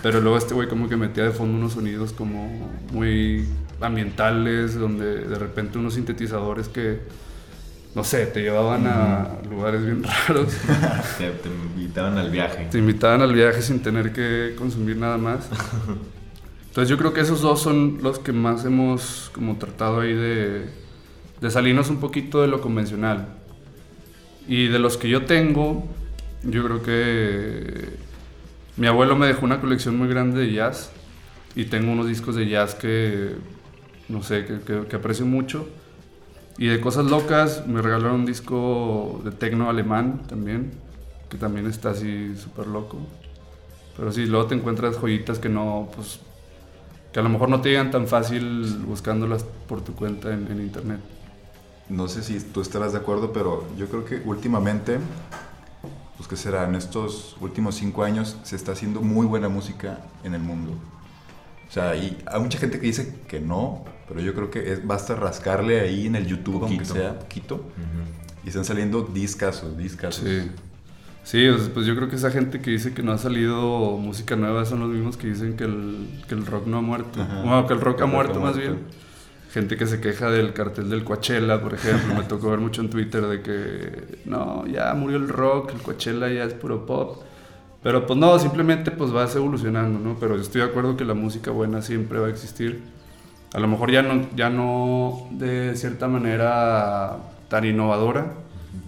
[0.02, 3.46] pero luego este güey como que metía de fondo unos sonidos como muy
[3.80, 7.00] ambientales, donde de repente unos sintetizadores que,
[7.94, 10.48] no sé, te llevaban a lugares bien raros.
[11.18, 12.66] Te, te invitaban al viaje.
[12.70, 15.48] Te invitaban al viaje sin tener que consumir nada más.
[16.68, 20.66] Entonces yo creo que esos dos son los que más hemos como tratado ahí de,
[21.40, 23.28] de salirnos un poquito de lo convencional.
[24.46, 25.84] Y de los que yo tengo,
[26.42, 27.88] yo creo que
[28.76, 30.92] mi abuelo me dejó una colección muy grande de jazz
[31.54, 33.32] y tengo unos discos de jazz que,
[34.08, 35.68] no sé, que, que- aprecio mucho.
[36.58, 40.72] Y de cosas locas, me regalaron un disco de tecno alemán también,
[41.30, 42.98] que también está así súper loco.
[43.96, 46.20] Pero sí, luego te encuentras joyitas que no, pues,
[47.12, 50.60] que a lo mejor no te llegan tan fácil buscándolas por tu cuenta en, en
[50.60, 51.00] internet.
[51.88, 54.98] No sé si tú estarás de acuerdo, pero yo creo que últimamente,
[56.16, 60.34] pues que será, en estos últimos cinco años se está haciendo muy buena música en
[60.34, 60.72] el mundo.
[61.68, 64.86] O sea, y hay mucha gente que dice que no, pero yo creo que es,
[64.86, 66.94] basta rascarle ahí en el YouTube, aunque Poquito.
[66.94, 67.64] sea poquito,
[68.44, 70.24] y están saliendo discasos, discasos.
[70.24, 70.50] Sí.
[71.24, 74.66] Sí, pues yo creo que esa gente que dice que no ha salido música nueva
[74.66, 77.22] son los mismos que dicen que el, que el rock no ha muerto.
[77.22, 77.40] Ajá.
[77.40, 78.72] Bueno, que el rock ha el rock muerto ha más muerto.
[78.74, 78.86] bien.
[79.54, 82.12] Gente que se queja del cartel del Coachella, por ejemplo.
[82.16, 86.28] Me tocó ver mucho en Twitter de que no, ya murió el rock, el Coachella
[86.28, 87.22] ya es puro pop.
[87.80, 90.16] Pero pues no, simplemente pues vas evolucionando, ¿no?
[90.18, 92.82] Pero yo estoy de acuerdo que la música buena siempre va a existir.
[93.52, 98.32] A lo mejor ya no, ya no de cierta manera tan innovadora,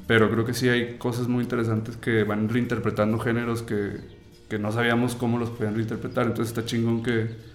[0.09, 3.99] pero creo que sí hay cosas muy interesantes que van reinterpretando géneros que,
[4.49, 6.27] que no sabíamos cómo los podían reinterpretar.
[6.27, 7.55] Entonces está chingón que,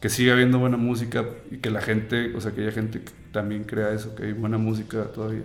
[0.00, 3.12] que siga habiendo buena música y que la gente, o sea, que haya gente que
[3.32, 5.42] también crea eso, que hay buena música todavía.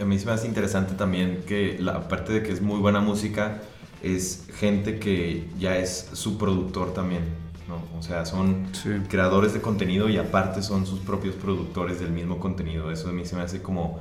[0.00, 3.00] A mí se me hace interesante también que, la, aparte de que es muy buena
[3.00, 3.62] música,
[4.02, 7.22] es gente que ya es su productor también,
[7.68, 7.82] ¿no?
[7.98, 8.90] O sea, son Sí.
[9.08, 12.90] creadores de contenido y aparte son sus propios productores del mismo contenido.
[12.90, 14.00] Eso a mí se me hace como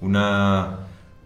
[0.00, 0.80] una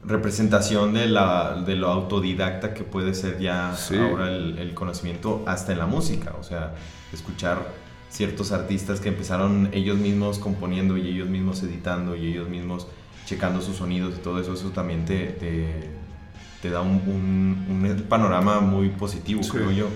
[0.05, 3.97] representación de, la, de lo autodidacta que puede ser ya Sí.
[3.97, 6.35] ahora el, el conocimiento hasta en la música.
[6.39, 6.75] O sea,
[7.13, 7.59] escuchar
[8.11, 12.87] ciertos artistas que empezaron ellos mismos componiendo y ellos mismos editando y ellos mismos
[13.27, 15.91] checando sus sonidos y todo eso, eso también te, te,
[16.63, 19.51] te da un, un- un panorama muy positivo, Sí.
[19.51, 19.89] creo yo.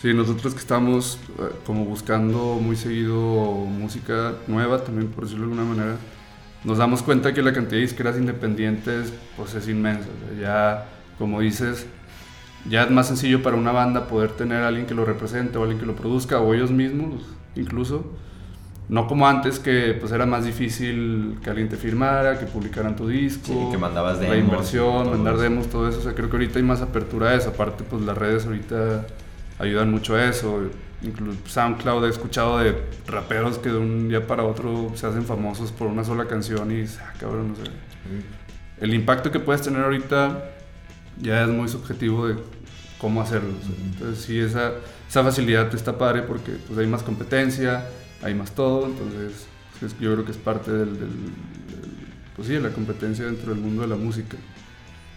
[0.00, 3.16] Sí, nosotros que estamos eh, como buscando muy seguido
[3.64, 5.96] música nueva, también por decirlo de alguna manera,
[6.62, 10.06] nos damos cuenta que la cantidad de disqueras independientes pues es inmensa.
[10.08, 11.86] O sea, ya, como dices,
[12.68, 15.62] ya es más sencillo para una banda poder tener a alguien que lo represente o
[15.62, 17.22] alguien que lo produzca o ellos mismos
[17.58, 18.04] incluso.
[18.88, 23.06] No como antes que pues era más difícil que alguien te firmara, que publicaran tu
[23.06, 24.74] disco, Sí, que mandabas demos
[25.10, 25.98] mandar demos, todo eso.
[25.98, 27.50] O sea, creo que ahorita hay más apertura a eso.
[27.50, 29.06] Aparte, pues las redes ahorita
[29.58, 30.70] ayudan mucho a eso.
[31.02, 32.74] Incluso SoundCloud he escuchado de
[33.06, 36.84] raperos que de un día para otro se hacen famosos por una sola canción y,
[36.84, 37.70] ah, cabrón, no sé.
[38.80, 40.50] El impacto que puedes tener ahorita
[41.20, 42.36] ya es muy subjetivo de
[42.98, 43.50] cómo hacerlo.
[43.92, 44.72] Entonces, sí, esa,
[45.08, 47.86] esa facilidad está padre porque pues, hay más competencia,
[48.22, 48.86] hay más todo.
[48.86, 49.46] Entonces,
[49.80, 51.32] pues, yo creo que es parte del, del- del-
[52.36, 54.36] pues, sí, de la competencia dentro del mundo de la música.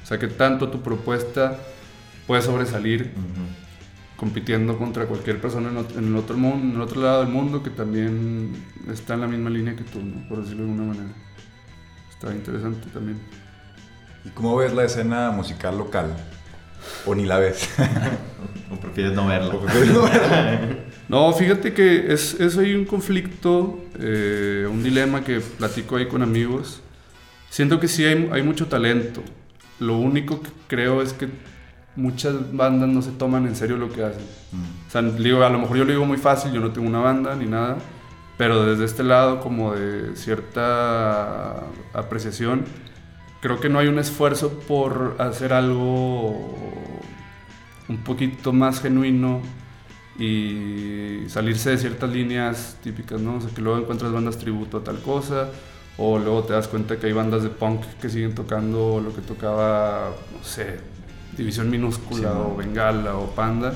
[0.03, 1.57] O sea, que tanto tu propuesta
[2.27, 3.11] puede sobresalir
[4.17, 7.71] compitiendo contra cualquier persona en, el otro mundo, en el otro lado del mundo que
[7.71, 8.53] también
[8.91, 10.27] está en la misma línea que tú, ¿no?
[10.29, 11.15] por decirlo de alguna manera.
[12.11, 13.19] Está interesante también.
[14.23, 16.15] ¿Y cómo ves la escena musical local?
[17.05, 17.69] ¿O ni la ves?
[18.71, 19.61] ¿O prefieres no verlo?
[21.09, 26.23] No, fíjate que es, es ahí un conflicto, eh, un dilema que platico ahí con
[26.23, 26.79] amigos.
[27.49, 29.21] Siento que sí hay, hay mucho talento.
[29.79, 31.27] Lo único que creo es que
[31.95, 34.23] muchas bandas no se toman en serio lo que hacen.
[34.51, 34.87] Mm.
[34.87, 36.99] O sea, digo, a lo mejor yo lo digo muy fácil, yo no tengo una
[36.99, 37.77] banda ni nada,
[38.37, 41.63] pero desde este lado como de cierta
[41.93, 42.63] apreciación,
[43.41, 46.29] creo que no hay un esfuerzo por hacer algo
[47.89, 49.41] un poquito más genuino
[50.17, 53.37] y salirse de ciertas líneas típicas, ¿no?
[53.37, 55.49] O sea, que luego encuentras bandas tributo a tal cosa,
[55.97, 59.21] o luego te das cuenta que hay bandas de punk que siguen tocando lo que
[59.21, 60.79] tocaba, no sé,
[61.35, 62.55] División Minúscula Sí, o.
[62.55, 63.73] Bengala o Panda.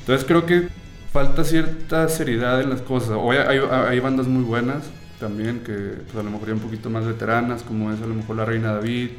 [0.00, 0.68] Entonces creo que
[1.12, 3.16] falta cierta seriedad en las cosas.
[3.18, 4.90] Hoy hay, hay bandas muy buenas
[5.22, 5.72] también que
[6.04, 8.44] pues, a lo mejor ya un poquito más veteranas, como es a lo mejor La
[8.44, 9.10] Reina David,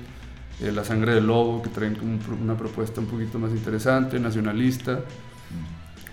[0.62, 5.00] eh, La Sangre del Lobo, que traen como una propuesta un poquito más interesante, nacionalista.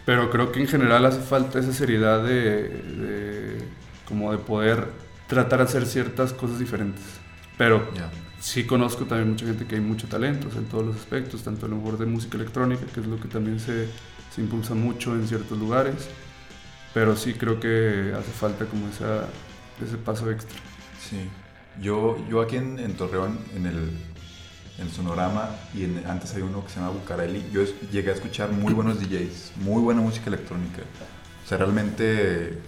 [0.07, 3.65] Pero creo que en general hace falta esa seriedad de, de-
[4.09, 4.89] como de poder
[5.29, 7.03] tratar de hacer ciertas cosas diferentes.
[7.59, 8.11] Pero Ya.
[8.41, 11.43] sí conozco también mucha gente que hay mucho talento o sea, en todos los aspectos,
[11.45, 13.87] tanto a lo mejor de música electrónica, que es lo que también se,
[14.35, 16.09] se impulsa mucho en ciertos lugares,
[16.95, 19.27] pero sí creo que hace falta como esa,
[19.85, 20.59] ese paso extra.
[21.09, 21.29] Sí.
[21.81, 23.77] Yo, yo aquí en, en Torreón, en el,
[24.79, 28.11] en el Sonorama, y en- antes hay uno que se llama Bucareli, yo es- llegué
[28.11, 30.83] a escuchar muy buenos DJs, muy buena música electrónica.
[31.45, 32.59] O sea, realmente,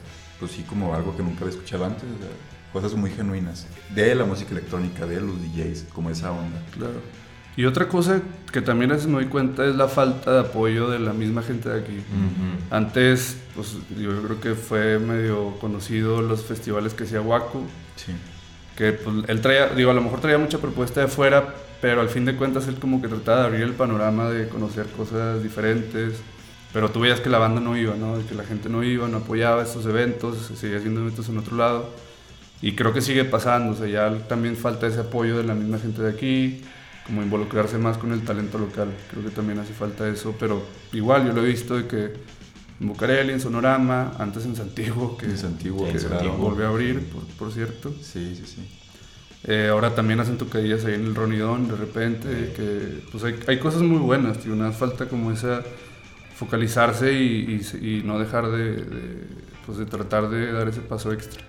[0.41, 2.05] pues sí, como algo que nunca había escuchado antes.
[2.05, 2.29] o sea,
[2.73, 3.67] cosas muy genuinas.
[3.95, 6.63] De la música electrónica, de los DJs, como esa onda.
[6.73, 7.01] Claro.
[7.55, 10.89] Y otra cosa que también a veces me doy cuenta es la falta de apoyo
[10.89, 11.99] de la misma gente de aquí.
[11.99, 12.75] Ujú.
[12.75, 17.65] Antes, pues yo creo que fue medio conocido los festivales que hacía Waku,
[17.97, 18.13] Sí.
[18.77, 22.09] que pues, él traía, digo, a lo mejor traía mucha propuesta de fuera, pero al
[22.09, 26.15] fin de cuentas él como que trataba de abrir el panorama de conocer cosas diferentes.
[26.73, 28.17] Pero tú veías que la banda no iba, ¿no?
[28.27, 31.55] Que la gente no iba, no apoyaba estos eventos, se seguía haciendo eventos en otro
[31.57, 31.91] lado.
[32.63, 35.79] Y creo que sigue pasando, o sea, ya también falta ese apoyo de la misma
[35.79, 36.63] gente de aquí,
[37.05, 38.89] como involucrarse más con el talento local.
[39.11, 40.63] Creo que también hace falta eso, pero
[40.93, 42.13] igual yo lo he visto de que
[42.81, 46.35] en Bucareli, en Sonorama, antes en Santiago, que, En Santiago, que claro.
[46.37, 47.93] volvió a abrir, por, por cierto.
[48.01, 48.69] Sí, sí, sí.
[49.45, 53.59] Eh, ahora también hacen tocadillas ahí en el Ronidón de repente, que pues hay, hay
[53.59, 55.63] cosas muy buenas, tío, más falta como esa
[56.37, 59.27] focalizarse y, y y no dejar de, de,
[59.67, 61.43] pues de tratar de dar ese paso extra.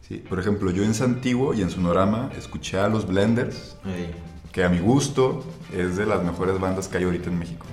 [0.00, 4.10] Sí, por ejemplo, yo en Santiago y en Sonorama escuché a los Blenders, Ey.
[4.52, 5.44] que a mi gusto
[5.76, 7.66] es de las mejores bandas que hay ahorita en México.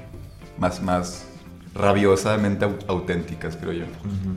[0.57, 1.27] Más, más
[1.75, 3.83] rabiosamente au- auténticas, creo yo.
[3.85, 4.35] Ujú.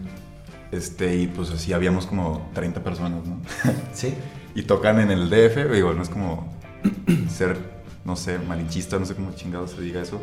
[0.73, 3.41] Este, y pues así habíamos como 30 personas, ¿no?
[3.95, 4.15] Sí.
[4.55, 6.53] y tocan en el DF, digo, no es como
[7.31, 7.57] ser,
[8.05, 10.21] no sé, malinchista, no sé cómo chingado se diga eso,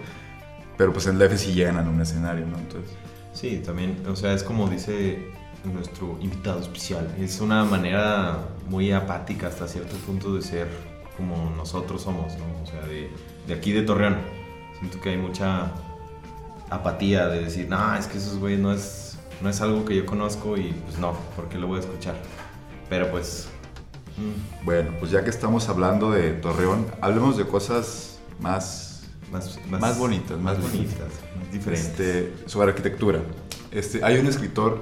[0.78, 2.58] pero pues en el DF sí llenan un escenario, ¿no?
[2.58, 2.92] Entonces,
[3.34, 5.28] Sí, también, o sea, es como dice
[5.66, 8.38] nuestro invitado especial, es una manera
[8.70, 10.70] muy apática hasta cierto punto de ser
[11.18, 12.64] como nosotros somos, ¿no?
[12.64, 13.10] O sea, de,
[13.48, 14.16] de aquí de Torreón.
[14.80, 15.72] Siento que hay mucha
[16.76, 20.06] apatía de decir, no, es que esos güeyes no es, no es algo que yo
[20.06, 22.16] conozco y pues no, ¿por qué lo voy a escuchar?
[22.90, 23.48] Pero pues,
[24.18, 29.98] mm, bueno, pues ya que estamos hablando de Torreón, hablemos de cosas más, más, Más
[29.98, 31.92] bonitas, más más bonitas, más diferentes.
[31.92, 33.20] este, sobre arquitectura.
[33.72, 34.82] Este, hay un escritor,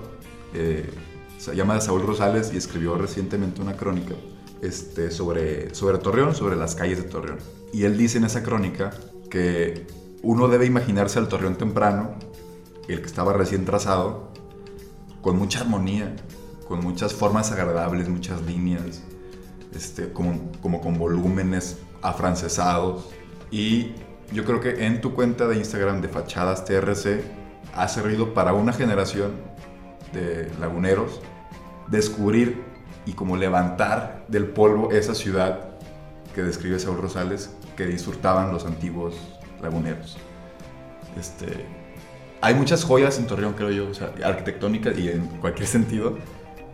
[0.54, 0.90] eh,
[1.38, 4.16] se llama Saúl Rosales, y escribió recientemente una crónica
[4.62, 7.40] este, sobre, sobre Torreón, sobre las calles de Torreón.
[7.74, 8.92] Y él dice en esa crónica
[9.30, 9.88] que
[10.24, 12.16] uno debe imaginarse al Torreón temprano,
[12.88, 14.30] el que estaba recién trazado,
[15.22, 16.16] con mucha armonía,
[16.68, 19.04] con muchas formas agradables, muchas líneas,
[19.76, 23.10] este, como, con volúmenes afrancesados.
[23.52, 23.92] Y
[24.32, 27.22] yo creo que en tu cuenta de Instagram de Fachadas TRC
[27.76, 29.32] ha servido para una generación
[30.14, 31.22] de laguneros
[31.90, 32.64] descubrir
[33.06, 35.72] y como levantar del polvo esa ciudad
[36.34, 39.16] que describe Saúl Rosales que disfrutaban los antiguos
[39.64, 40.18] laguneros.
[41.18, 41.66] Este,
[42.42, 46.18] hay muchas joyas en Torreón, creo yo, o sea, arquitectónicas y en cualquier sentido.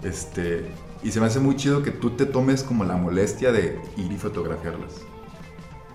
[0.03, 0.65] Este,
[1.03, 4.11] y se me hace muy chido que tú te tomes como la molestia de ir
[4.11, 4.95] y fotografiarlas.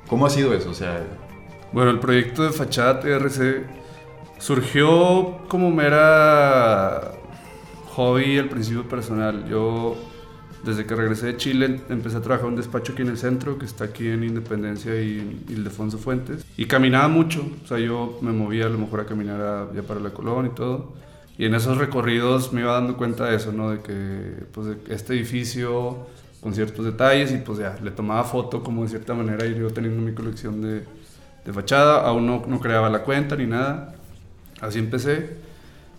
[0.08, 0.70] ¿Cómo ha sido eso?
[0.70, 1.02] O sea,
[1.72, 3.66] Bueno, el proyecto de Fachada TRC
[4.38, 7.12] surgió como mera
[7.96, 9.48] hobby al principio personal.
[9.48, 9.96] Yo,
[10.64, 13.58] desde que regresé de Chile, empecé a trabajar en un despacho aquí en el centro,
[13.58, 16.44] que está aquí en Independencia y Ildefonso Fuentes.
[16.56, 19.82] Y caminaba mucho, o sea, yo me movía a lo mejor a caminar a- ya
[19.82, 20.92] para la Colón y todo.
[21.36, 23.70] Y en esos recorridos me iba dando cuenta de eso, ¿no?
[23.70, 26.06] De que pues, este edificio
[26.40, 29.70] con ciertos detalles y pues ya, le tomaba foto como de cierta manera y yo
[29.70, 30.84] teniendo mi colección de,
[31.44, 33.94] de fachada, aún no, no creaba la cuenta ni nada,
[34.60, 35.42] así empecé.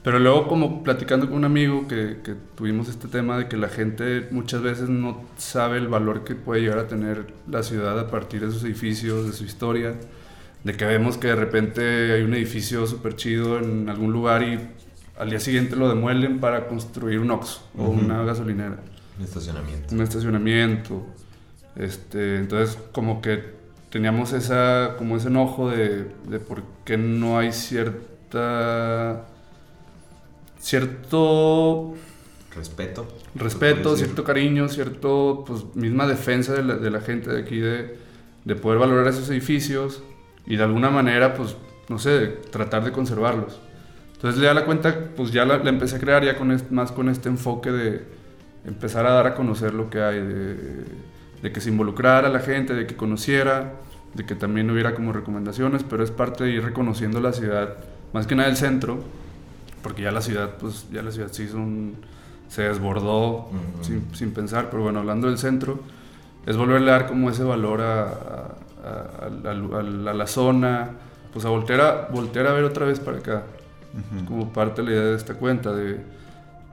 [0.05, 3.69] Pero luego como platicando con un amigo que, que tuvimos este tema de que la
[3.69, 8.09] gente muchas veces no sabe el valor que puede llegar a tener la ciudad a
[8.11, 9.95] partir de sus edificios, de su historia,
[10.63, 14.59] de que vemos que de repente hay un edificio súper chido en algún lugar y
[15.17, 17.93] al día siguiente lo demuelen para construir un Oxxo o Ujú.
[18.05, 18.77] una gasolinera
[19.17, 19.95] Un estacionamiento.
[19.95, 21.03] un estacionamiento.
[21.75, 23.43] Este, entonces, como que
[23.89, 29.25] teníamos esa, como ese enojo de, de por qué no hay cierta,
[30.65, 31.93] cierto
[32.55, 33.05] Respeto.
[33.35, 37.97] respeto, cierto cariño, cierto, pues, misma defensa de la, de la gente de aquí de,
[38.45, 40.01] de poder valorar esos edificios
[40.47, 41.55] y de alguna manera, pues,
[41.89, 43.59] no sé, tratar de conservarlos.
[44.13, 46.91] Entonces, ya la cuenta, pues ya la, la empecé a crear ya con es- más
[46.93, 48.01] con este enfoque de
[48.65, 50.55] empezar a dar a conocer lo que hay, de,
[51.43, 53.73] de que se involucrara la gente, de que conociera,
[54.13, 57.75] de que también hubiera como recomendaciones, pero es parte de ir reconociendo la ciudad,
[58.13, 59.03] más que nada el centro,
[59.85, 61.95] porque ya la ciudad, pues ya la ciudad se hizo un,
[62.49, 63.83] se desbordó Ujú.
[63.83, 65.79] sin, sin pensar, pero bueno, hablando del centro,
[66.47, 68.55] es volverle a dar como ese valor a, a-
[69.45, 70.89] a- a- la zona,
[71.31, 73.43] pues a voltear a, voltear a ver otra vez para acá,
[73.93, 74.25] ujú.
[74.25, 75.99] como parte de la idea de esta cuenta, de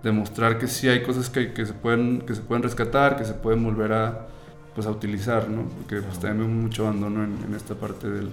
[0.02, 3.34] demostrar que sí hay cosas que, que se, pueden, que se pueden rescatar, que se
[3.34, 4.26] pueden volver a,
[4.74, 5.64] pues, a utilizar, ¿no?
[5.64, 8.30] Porque pues, también veo mucho abandono en, en esta parte del,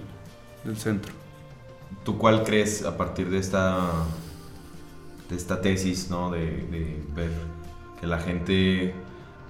[0.64, 1.12] del centro.
[2.02, 3.76] ¿Tú cuál crees a partir de esta
[5.30, 6.30] de esta tesis, ¿no?
[6.30, 7.30] De, de ver
[8.00, 8.92] que la gente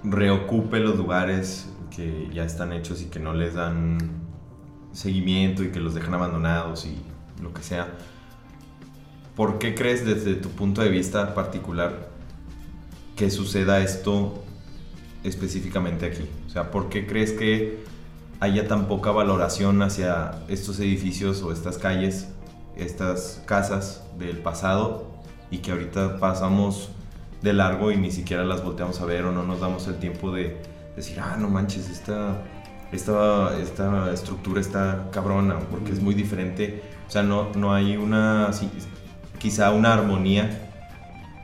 [0.03, 3.97] reocupe los lugares que ya están hechos y que no les dan
[4.93, 7.01] seguimiento y que los dejan abandonados y
[7.41, 7.91] lo que sea.
[9.35, 12.09] ¿Por qué crees desde tu punto de vista particular
[13.15, 14.43] que suceda esto
[15.23, 16.29] específicamente aquí?
[16.47, 17.83] O sea, ¿por qué crees que
[18.39, 22.27] haya tan poca valoración hacia estos edificios o estas calles,
[22.75, 25.10] estas casas del pasado
[25.51, 26.89] y que ahorita pasamos
[27.41, 30.31] de largo y ni siquiera las volteamos a ver o no nos damos el tiempo
[30.31, 30.57] de
[30.95, 32.41] decir, ah, no manches, esta,
[32.91, 36.81] esta, esta estructura está cabrona, porque es muy diferente.
[37.07, 38.51] O sea, no, no hay una,
[39.39, 40.69] quizá una armonía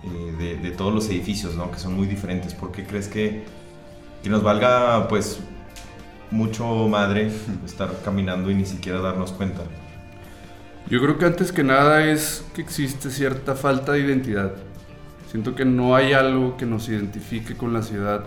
[0.04, 1.72] eh, de, de, todos los edificios, ¿no?
[1.72, 2.54] Que son muy diferentes.
[2.54, 3.44] ¿Por qué crees que,
[4.24, 5.40] que nos valga, pues,
[6.32, 7.32] mucho madre
[7.66, 9.64] estar caminando y ni siquiera darnos cuenta?
[10.90, 14.54] Yo creo que antes que nada es que existe cierta falta de identidad.
[15.30, 18.24] Siento que no hay algo que nos identifique con la ciudad.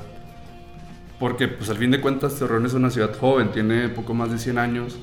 [1.18, 4.38] Porque pues al fin de cuentas Torreón es una ciudad joven, tiene poco más de
[4.38, 4.98] 100 años.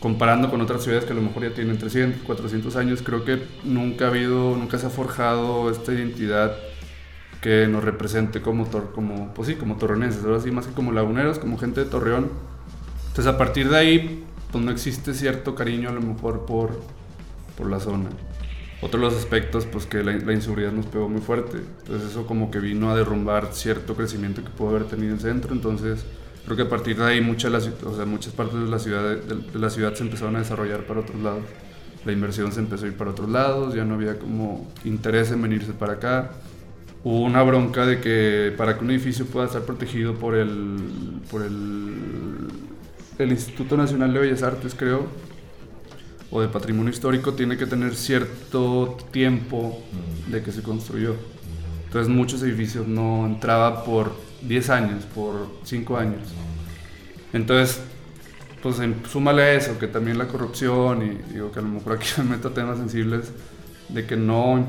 [0.00, 3.40] Comparando con otras ciudades que a lo mejor ya tienen 300, 400 años, creo que
[3.62, 6.56] nunca ha habido, nunca se ha forjado esta identidad
[7.40, 11.38] que nos represente como, como, pues sí, como torreonenses, ahora sí, más que como laguneros,
[11.38, 12.30] como gente de Torreón.
[13.08, 16.78] Entonces a partir de ahí, pues no existe cierto cariño a lo mejor por,
[17.56, 18.10] por la zona.
[18.82, 21.58] Otro de los aspectos, pues que la, inseguridad nos pegó muy fuerte.
[21.82, 25.52] Entonces eso como que vino a derrumbar cierto crecimiento que pudo haber tenido el centro.
[25.52, 26.04] Entonces
[26.44, 27.52] creo que a partir de ahí muchas,
[27.84, 31.00] o sea, muchas partes de la, ciudad, de, la ciudad se empezaron a desarrollar para
[31.00, 31.44] otros lados.
[32.04, 35.40] La inversión se empezó a ir para otros lados, ya no había como interés en
[35.40, 36.32] venirse para acá.
[37.04, 41.42] Hubo una bronca de que para que un edificio pueda estar protegido por el, por
[41.42, 42.48] el,
[43.18, 45.06] el Instituto Nacional de Bellas Artes, creo,
[46.30, 49.82] o de patrimonio histórico tiene que tener cierto tiempo
[50.28, 51.14] de que se construyó.
[51.84, 56.28] Entonces muchos edificios no entraba por 10 años, por 5 años.
[57.34, 57.82] Entonces,
[58.62, 58.76] pues
[59.10, 62.24] súmale a eso, que también la corrupción y digo que a lo mejor aquí me
[62.24, 63.30] meto temas sensibles
[63.88, 64.64] de que no,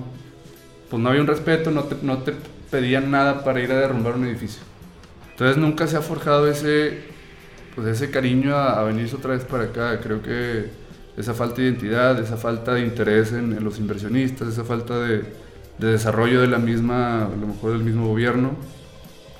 [0.89, 2.33] pues no había un respeto, no te, no te
[2.69, 4.61] pedían nada para ir a derrumbar un edificio.
[5.31, 7.12] Entonces nunca se ha forjado ese,
[7.75, 9.99] pues ese cariño a, a venirse otra vez para acá.
[10.01, 10.83] Creo que
[11.17, 15.43] esa falta de identidad, esa falta de interés en, los inversionistas, esa falta de,
[15.77, 18.51] desarrollo de la misma, a lo mejor del mismo gobierno,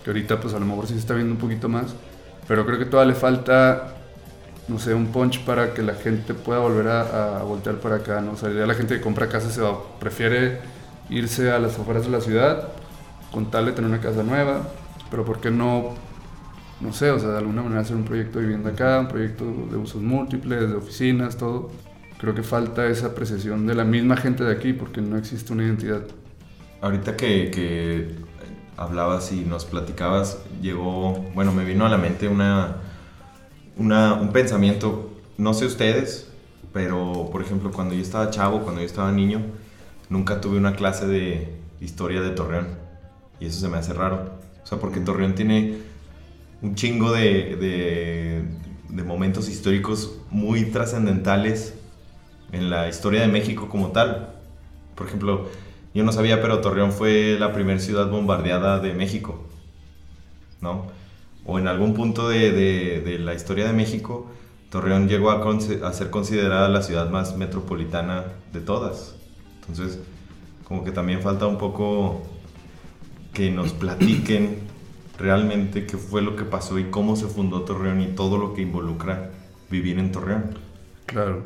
[0.04, 1.96] que ahorita pues a lo mejor sí se está viendo un poquito más,
[2.48, 3.96] pero creo que todavía le falta,
[4.68, 8.34] no sé, un punch para que la gente pueda volver a, voltear para acá, ¿no?
[8.34, 10.60] O sea, ya la gente que compra casa se va, prefiere
[11.10, 12.70] irse a las afueras de la ciudad
[13.32, 14.68] con tal de tener una casa nueva,
[15.10, 15.96] pero ¿por qué no
[16.84, 19.46] no sé, o sea, de alguna manera hacer un proyecto de vivienda acá, un proyecto
[19.72, 21.72] de usos múltiples, de oficinas, todo.
[22.18, 25.64] Creo que falta esa apreciación de la misma gente de aquí porque no existe una
[25.64, 26.04] identidad.
[26.82, 28.16] Ahorita que, que
[28.76, 32.78] hablabas y nos platicabas, llegó, bueno, me vino a la mente una,
[33.78, 36.30] una, un pensamiento, no sé ustedes,
[36.74, 39.42] pero por ejemplo, cuando yo estaba chavo, cuando yo estaba niño,
[40.10, 42.68] nunca tuve una clase de historia de Torreón.
[43.40, 44.40] Y eso se me hace raro.
[44.64, 45.78] O sea, porque Torreón tiene
[46.64, 48.48] un chingo de,
[48.90, 51.76] de, momentos históricos muy trascendentales
[52.52, 54.34] en la historia de México como tal.
[54.96, 55.50] Por ejemplo,
[55.94, 59.44] yo no sabía, pero Torreón fue la primera ciudad bombardeada de México,
[60.62, 60.88] ¿no?
[61.46, 64.32] O en algún punto de, de la historia de México,
[64.70, 69.16] Torreón llegó a, a, ser considerada la ciudad más metropolitana de todas.
[69.60, 70.00] Entonces,
[70.64, 72.24] como que también falta un poco
[73.34, 74.63] que nos platiquen
[75.18, 78.62] realmente qué fue lo que pasó y cómo se fundó Torreón y todo lo que
[78.62, 79.32] involucra
[79.70, 80.58] vivir en Torreón.
[81.06, 81.44] Claro.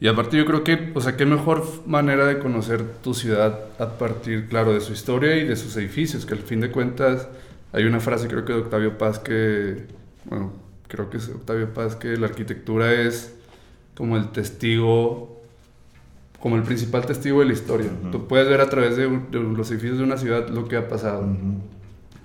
[0.00, 3.90] Y aparte yo creo que, o sea, qué mejor manera de conocer tu ciudad a
[3.98, 7.28] partir, claro, de su historia y de sus edificios, que al fin de cuentas
[7.72, 9.86] hay una frase creo que de Octavio Paz que,
[10.26, 10.52] bueno,
[10.88, 13.34] creo que es Octavio Paz, que la arquitectura es
[13.96, 15.42] como el testigo,
[16.40, 17.90] como el principal testigo de la historia.
[18.12, 21.26] Tú puedes ver a través de, los edificios de una ciudad lo que ha pasado.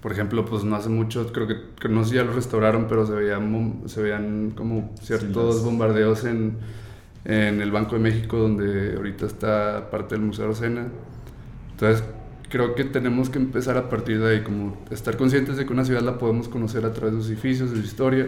[0.01, 3.05] Por ejemplo, pues no hace mucho, creo que, no sé si ya lo restauraron, pero
[3.05, 6.57] se veían, se veían como ciertos bombardeos en,
[7.25, 10.87] en, el Banco de México, donde ahorita está parte del Museo Arsena.
[11.71, 12.03] Entonces,
[12.49, 15.83] creo que tenemos que empezar a partir de ahí, como estar conscientes de que una
[15.83, 18.27] ciudad la podemos conocer a través de sus edificios, de su historia,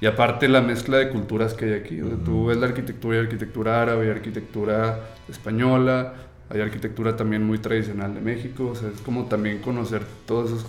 [0.00, 3.20] y aparte la mezcla de culturas que hay aquí, donde tú ves la arquitectura, y
[3.20, 6.14] arquitectura árabe, arquitectura española,
[6.50, 10.66] hay arquitectura también muy tradicional de México, o sea, es como también conocer todos esos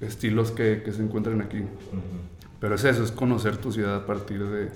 [0.00, 1.62] estilos que, que se encuentran aquí.
[2.60, 4.70] Pero es eso, es conocer tu ciudad a partir de, de,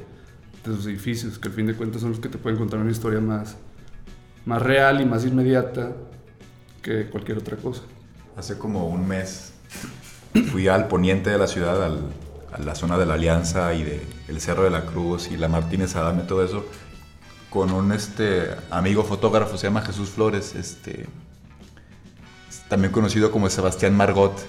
[0.64, 3.20] sus edificios, que al fin de cuentas son los que te pueden contar una historia
[3.20, 3.56] más,
[4.44, 5.92] más real y más inmediata
[6.82, 7.82] que cualquier otra cosa.
[8.36, 9.52] Hace como un mes
[10.50, 12.00] fui al poniente de la ciudad, al,
[12.52, 15.48] a la zona de la Alianza y de el Cerro de la Cruz y la
[15.48, 16.64] Martínez Adame, todo eso,
[17.50, 21.06] con un este, amigo fotógrafo, se llama Jesús Flores, este,
[22.68, 24.40] también conocido como Sebastián Margot,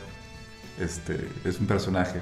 [0.80, 2.22] este, es un personaje,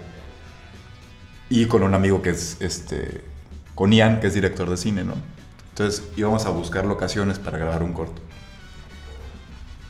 [1.50, 3.24] y con un amigo que es, este,
[3.76, 5.16] con Ian, que es director de cine, ¿no?
[5.70, 8.22] Entonces íbamos a buscar locaciones para grabar un corto.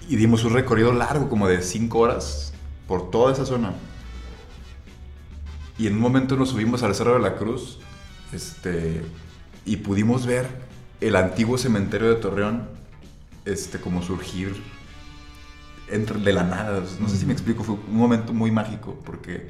[0.08, 2.54] Y dimos un recorrido largo, como de 5 horas,
[2.88, 3.74] por toda esa zona.
[5.78, 7.80] Y en un momento nos subimos al Cerro de la Cruz
[8.32, 9.02] este,
[9.66, 10.48] y pudimos ver
[11.02, 12.68] el antiguo cementerio de Torreón
[13.46, 14.62] este, como surgir
[15.92, 16.82] entre, de la nada.
[17.00, 19.50] No sé si me explico, fue un momento muy mágico porque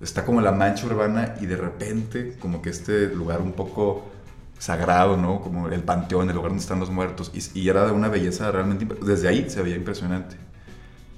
[0.00, 4.10] está como la mancha urbana y de repente como que este lugar un poco
[4.58, 5.40] sagrado, ¿no?
[5.40, 7.32] Como el panteón, el lugar donde están los muertos.
[7.34, 8.86] Y, y era de una belleza realmente...
[9.04, 10.36] Desde ahí se veía impresionante.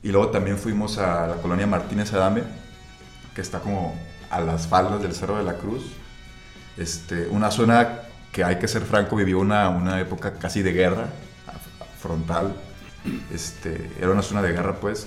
[0.03, 2.43] Y luego también fuimos a la colonia Martínez Adame,
[3.35, 3.95] que está como
[4.31, 5.93] a las faldas del Cerro de la Cruz.
[6.77, 8.01] Este, una zona
[8.33, 11.09] que hay que ser franco, vivió una, una época casi de guerra
[12.01, 12.55] frontal.
[13.33, 15.07] Este, era una zona de guerra, pues.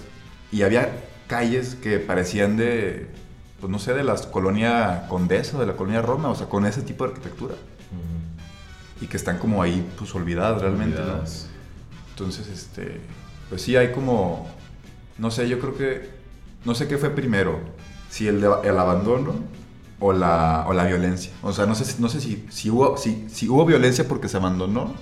[0.52, 3.08] Y había calles que parecían de,
[3.60, 6.82] pues no sé, de la colonia Condesa, de la colonia Roma, o sea, con ese
[6.82, 7.56] tipo de arquitectura.
[9.00, 11.22] Y que están como ahí, pues olvidadas realmente, ¿no?
[12.10, 13.00] Entonces, este,
[13.48, 14.50] pues sí, hay como,
[15.20, 16.10] no sé, yo creo que,
[16.66, 17.60] no sé qué fue primero,
[18.10, 19.36] si el, de, el abandono
[20.00, 21.32] o la, o la violencia.
[21.44, 24.38] O sea, no sé, no sé si, si, hubo, si, si hubo violencia porque se
[24.38, 24.96] abandonó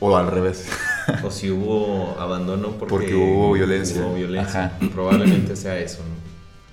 [0.00, 0.66] o al revés.
[1.24, 4.02] O si hubo abandono porque, Porque hubo violencia.
[4.02, 4.66] hubo violencia.
[4.66, 4.78] Ajá.
[4.92, 6.14] Probablemente sea eso, ¿no?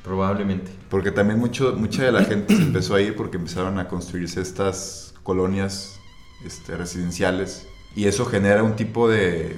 [0.04, 0.72] Probablemente.
[0.90, 4.42] Porque también mucho, mucha de la gente se empezó a ir porque empezaron a construirse
[4.42, 6.00] estas colonias
[6.46, 7.66] este, residenciales
[7.96, 9.56] y eso genera un tipo de,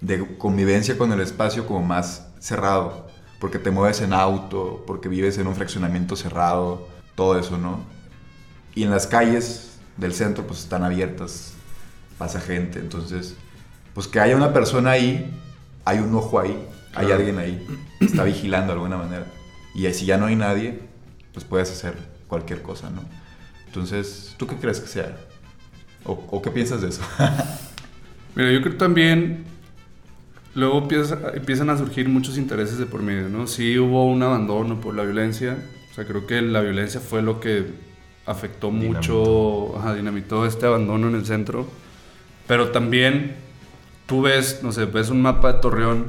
[0.00, 3.06] de convivencia con el espacio como más cerrado,
[3.38, 7.80] porque te mueves en auto, porque vives en un fraccionamiento cerrado, todo eso, ¿no?
[8.74, 11.52] Y en las calles del centro pues están abiertas,
[12.16, 13.34] pasa gente, entonces
[13.94, 15.30] pues que haya una persona ahí,
[15.84, 16.56] hay un ojo ahí,
[16.94, 17.66] hay alguien ahí,
[18.00, 19.26] está vigilando de alguna manera.
[19.74, 20.80] Y si ya no hay nadie,
[21.32, 21.94] pues puedes hacer
[22.28, 23.02] cualquier cosa, ¿no?
[23.66, 25.16] Entonces, ¿tú qué crees que sea?
[26.04, 27.02] ¿O, o qué piensas de eso?
[28.34, 29.44] Mira, yo creo también
[30.54, 33.46] luego empieza- empiezan a surgir muchos intereses de por medio, ¿no?
[33.46, 35.56] Sí hubo un abandono por la violencia,
[35.90, 37.66] o sea, creo que la violencia fue lo que
[38.26, 41.66] afectó mucho, ajá, dinamitó este abandono en el centro,
[42.46, 43.36] pero también
[44.06, 46.06] tú ves, no sé, ves un mapa de Torreón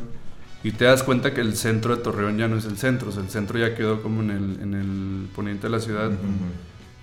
[0.63, 3.11] y te das cuenta que el centro de Torreón ya no es el centro, o
[3.11, 6.11] sea, el centro ya quedó como en el, en el poniente de la ciudad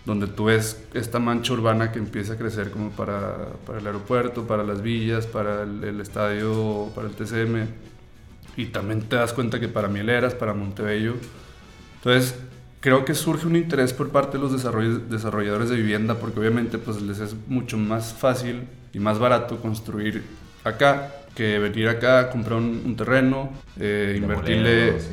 [0.07, 4.47] donde tú ves esta mancha urbana que empieza a crecer como para, para el aeropuerto,
[4.47, 7.67] para las villas, para el, el estadio, para el TCM.
[8.57, 11.15] Y también te das cuenta que para Mieleras, para Montebello.
[11.97, 12.35] Entonces,
[12.81, 16.79] creo que surge un interés por parte de los desarroll- desarrolladores de vivienda porque obviamente
[16.79, 18.63] pues les es mucho más fácil
[18.95, 20.25] y más barato construir
[20.65, 25.01] acá que venir acá, comprar un, un terreno, eh, invertirle...
[25.01, 25.09] Sí.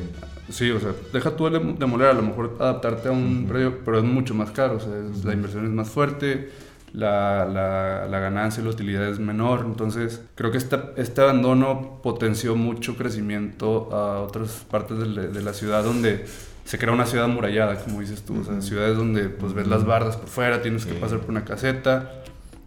[0.50, 3.98] Sí, o sea, deja tú de demoler, a lo mejor adaptarte a un predio, pero
[3.98, 6.48] es mucho más caro, o sea, es- la inversión es más fuerte,
[6.94, 12.00] la, la, la ganancia y la utilidad es menor, entonces creo que esta, este abandono
[12.02, 16.24] potenció mucho crecimiento a otras partes de la, de la ciudad donde
[16.64, 19.84] se crea una ciudad amurallada, como dices tú, o sea, ciudades donde pues ves las
[19.84, 20.98] bardas por fuera, tienes que Sí.
[20.98, 22.17] pasar por una caseta,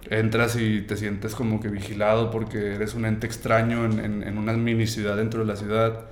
[0.10, 4.38] entras y te sientes como que vigilado porque eres un ente extraño en, en, en
[4.38, 6.06] una mini ciudad dentro de la ciudad.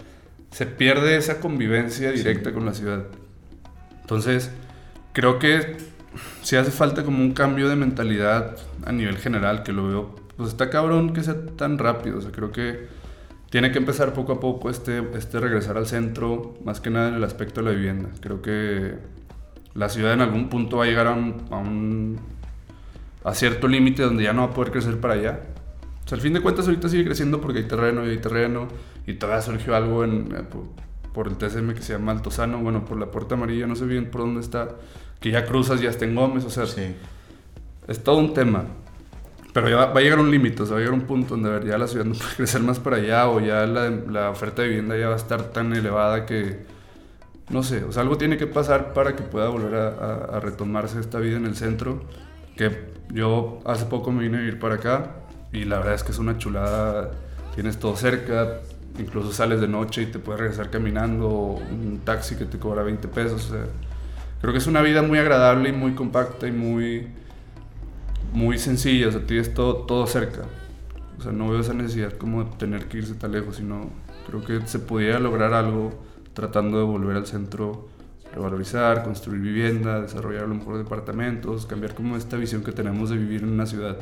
[0.51, 3.03] Se pierde esa convivencia directa con la ciudad.
[4.01, 4.51] Entonces,
[5.13, 5.77] creo que
[6.41, 10.49] sí hace falta como un cambio de mentalidad a nivel general, que lo veo, pues
[10.49, 12.87] está cabrón que sea tan rápido, o sea, creo que
[13.51, 17.15] tiene que empezar poco a poco este, este regresar al centro, más que nada en
[17.15, 18.09] el aspecto de la vivienda.
[18.21, 18.93] Creo que
[19.75, 22.19] la ciudad en algún punto va a llegar a un, a un-
[23.23, 25.39] a cierto límite donde ya no va a poder crecer para allá.
[26.05, 28.67] O sea, al fin de cuentas ahorita sigue creciendo porque hay terreno y hay terreno
[29.05, 30.63] y todavía surgió algo en, eh, por,
[31.13, 34.09] por el TSM que se llama Altozano, bueno, por la Puerta Amarilla, no sé bien
[34.09, 34.69] por dónde está,
[35.19, 36.95] que ya cruzas, ya está en Gómez, o sea, Sí.
[37.87, 38.65] es todo un tema.
[39.53, 41.35] Pero ya va, va a llegar un límite, o sea, va a llegar un punto
[41.35, 44.61] donde ya la ciudad no puede crecer más para allá o ya la, la oferta
[44.61, 46.59] de vivienda ya va a estar tan elevada que,
[47.49, 50.39] no sé, o sea, algo tiene que pasar para que pueda volver a, a- a
[50.39, 52.03] retomarse esta vida en el centro.
[52.59, 55.15] Que yo hace poco me vine a vivir para acá
[55.51, 57.11] y la verdad es que es una chulada,
[57.55, 58.59] tienes todo cerca,
[58.99, 63.07] incluso sales de noche y te puedes regresar caminando, un taxi que te cobra 20
[63.07, 63.65] pesos, o sea,
[64.41, 67.07] creo que es una vida muy agradable y muy compacta y muy
[68.33, 70.41] muy sencilla, o sea, tienes todo, todo cerca.
[71.17, 73.89] O sea, no veo esa necesidad como de tener que irse tan lejos, sino
[74.29, 75.91] Creo que se pudiera lograr algo
[76.33, 77.87] tratando de volver al centro,
[78.33, 83.17] revalorizar, construir vivienda, desarrollar a lo mejor departamentos, cambiar como esta visión que tenemos de
[83.17, 83.97] vivir en una ciudad.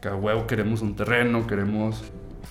[0.00, 2.02] Cada huevo queremos un terreno, queremos...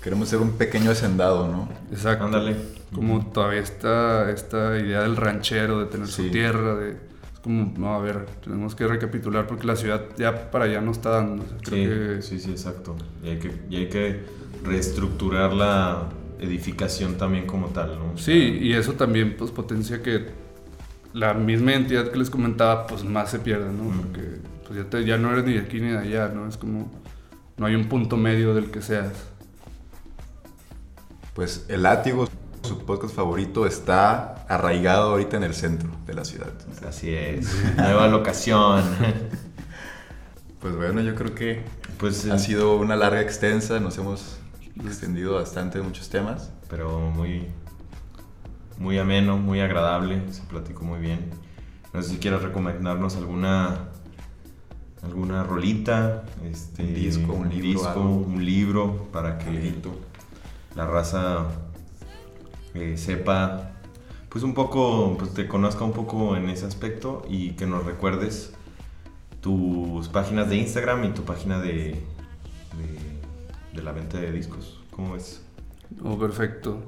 [0.04, 1.68] Queremos ser un pequeño hacendado, ¿no?
[1.92, 2.24] Exacto.
[2.26, 2.56] Ándale.
[2.94, 6.92] Como todavía esta, esta idea del ranchero, de tener su tierra, de...
[6.92, 10.92] Es como, no, a ver, tenemos que recapitular porque la ciudad ya para allá no
[10.92, 11.44] está dando.
[11.44, 12.96] O sea, creo Sí, que sí, sí, exacto.
[13.24, 14.20] Y hay que, y hay que
[14.64, 18.18] reestructurar la edificación también como tal, ¿no?
[18.18, 20.28] Sí, y eso también pues potencia que
[21.14, 23.84] la misma entidad que les comentaba pues más se pierde, ¿no?
[23.86, 23.98] Mm.
[24.02, 24.22] Porque
[24.68, 26.48] pues ya, te- ya no eres ni de aquí ni de allá, ¿no?
[26.48, 26.92] Es como
[27.58, 29.12] no hay un punto medio del que seas.
[31.34, 32.28] Pues El Látigo,
[32.64, 36.52] su podcast favorito, está arraigado ahorita en el centro de la ciudad.
[36.88, 37.48] Así es.
[37.78, 38.84] Nueva locación.
[40.60, 41.62] Pues bueno, yo creo que
[41.98, 44.40] Pues, ha eh, sido una larga extensa, nos hemos
[44.86, 46.52] extendido bastante en muchos temas.
[46.70, 47.48] pero muy,
[48.80, 50.24] muy ameno, muy agradable.
[50.32, 51.30] Se platicó muy bien.
[51.94, 53.90] No sé si quieres recomendarnos alguna,
[55.04, 59.76] alguna rolita, este, Un disco, un libro, disco, un libro para que
[60.76, 61.48] la raza
[62.74, 63.72] eh, sepa,
[64.30, 68.54] pues un poco, pues te conozca un poco en ese aspecto y que nos recuerdes
[69.42, 72.04] tus páginas de Instagram y tu página de,
[72.78, 74.80] de, de la venta de discos.
[74.92, 75.44] ¿Cómo ves?
[76.04, 76.84] Oh, perfecto.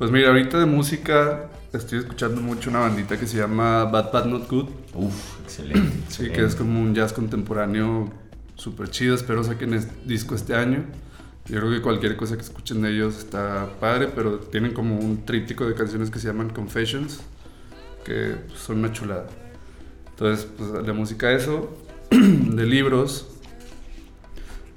[0.00, 4.24] Pues mira, ahorita de música estoy escuchando mucho una bandita que se llama Bad Bad
[4.24, 4.70] Not Good.
[4.94, 5.92] Uf, excelente.
[6.08, 8.10] Sí, que es como un jazz contemporáneo
[8.54, 9.14] súper chido.
[9.14, 10.86] Espero saquen este disco este año.
[11.44, 15.26] Yo creo que cualquier cosa que escuchen de ellos está padre, pero tienen como un
[15.26, 17.20] tríptico de canciones que se llaman Confessions,
[18.02, 19.26] que son una chulada.
[20.12, 21.76] Entonces, pues de música eso,
[22.10, 23.28] de libros,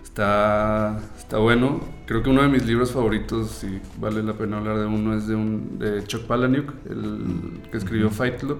[0.03, 0.99] está,
[1.33, 1.79] está bueno.
[2.05, 5.27] Creo que uno de mis libros favoritos, si vale la pena hablar de uno, es
[5.27, 8.59] de, un, de Chuck Palahniuk, el que escribió Fight Club.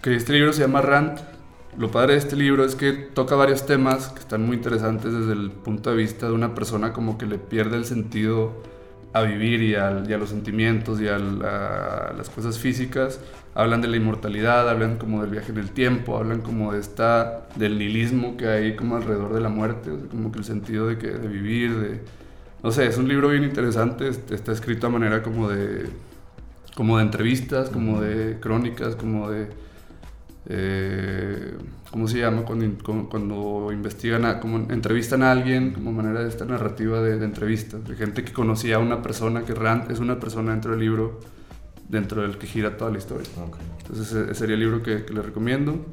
[0.00, 1.18] Que este libro se llama Rant.
[1.76, 5.32] Lo padre de este libro es que toca varios temas que están muy interesantes desde
[5.32, 8.62] el punto de vista de una persona como que le pierde el sentido
[9.12, 13.18] a vivir y, al- y a los sentimientos y al- a las cosas físicas.
[13.58, 17.48] Hablan de la inmortalidad, hablan como del viaje en el tiempo, hablan como de esta,
[17.56, 20.86] del nihilismo que hay como alrededor de la muerte, o sea, como que el sentido
[20.86, 22.00] de, que, de vivir, de...
[22.62, 25.88] No sé, es un libro bien interesante, está escrito a manera como de,
[26.76, 29.48] como de entrevistas, como de crónicas, como de...
[30.46, 31.54] eh,
[31.90, 32.42] ¿Cómo se llama?
[32.42, 37.24] Cuando, cuando investigan, a, como entrevistan a alguien, como manera de esta narrativa de, de
[37.24, 40.80] entrevistas, de gente que conocía a una persona, que Rand es una persona dentro del
[40.80, 41.20] libro,
[41.88, 43.26] dentro del que gira toda la historia.
[43.44, 43.56] Ok.
[43.82, 45.86] Entonces ese sería el libro que, que les recomiendo.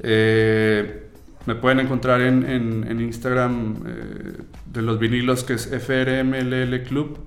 [0.00, 1.08] Eh,
[1.46, 4.36] me pueden encontrar en, en- en Instagram eh,
[4.66, 7.18] de los vinilos que es FRMLL Club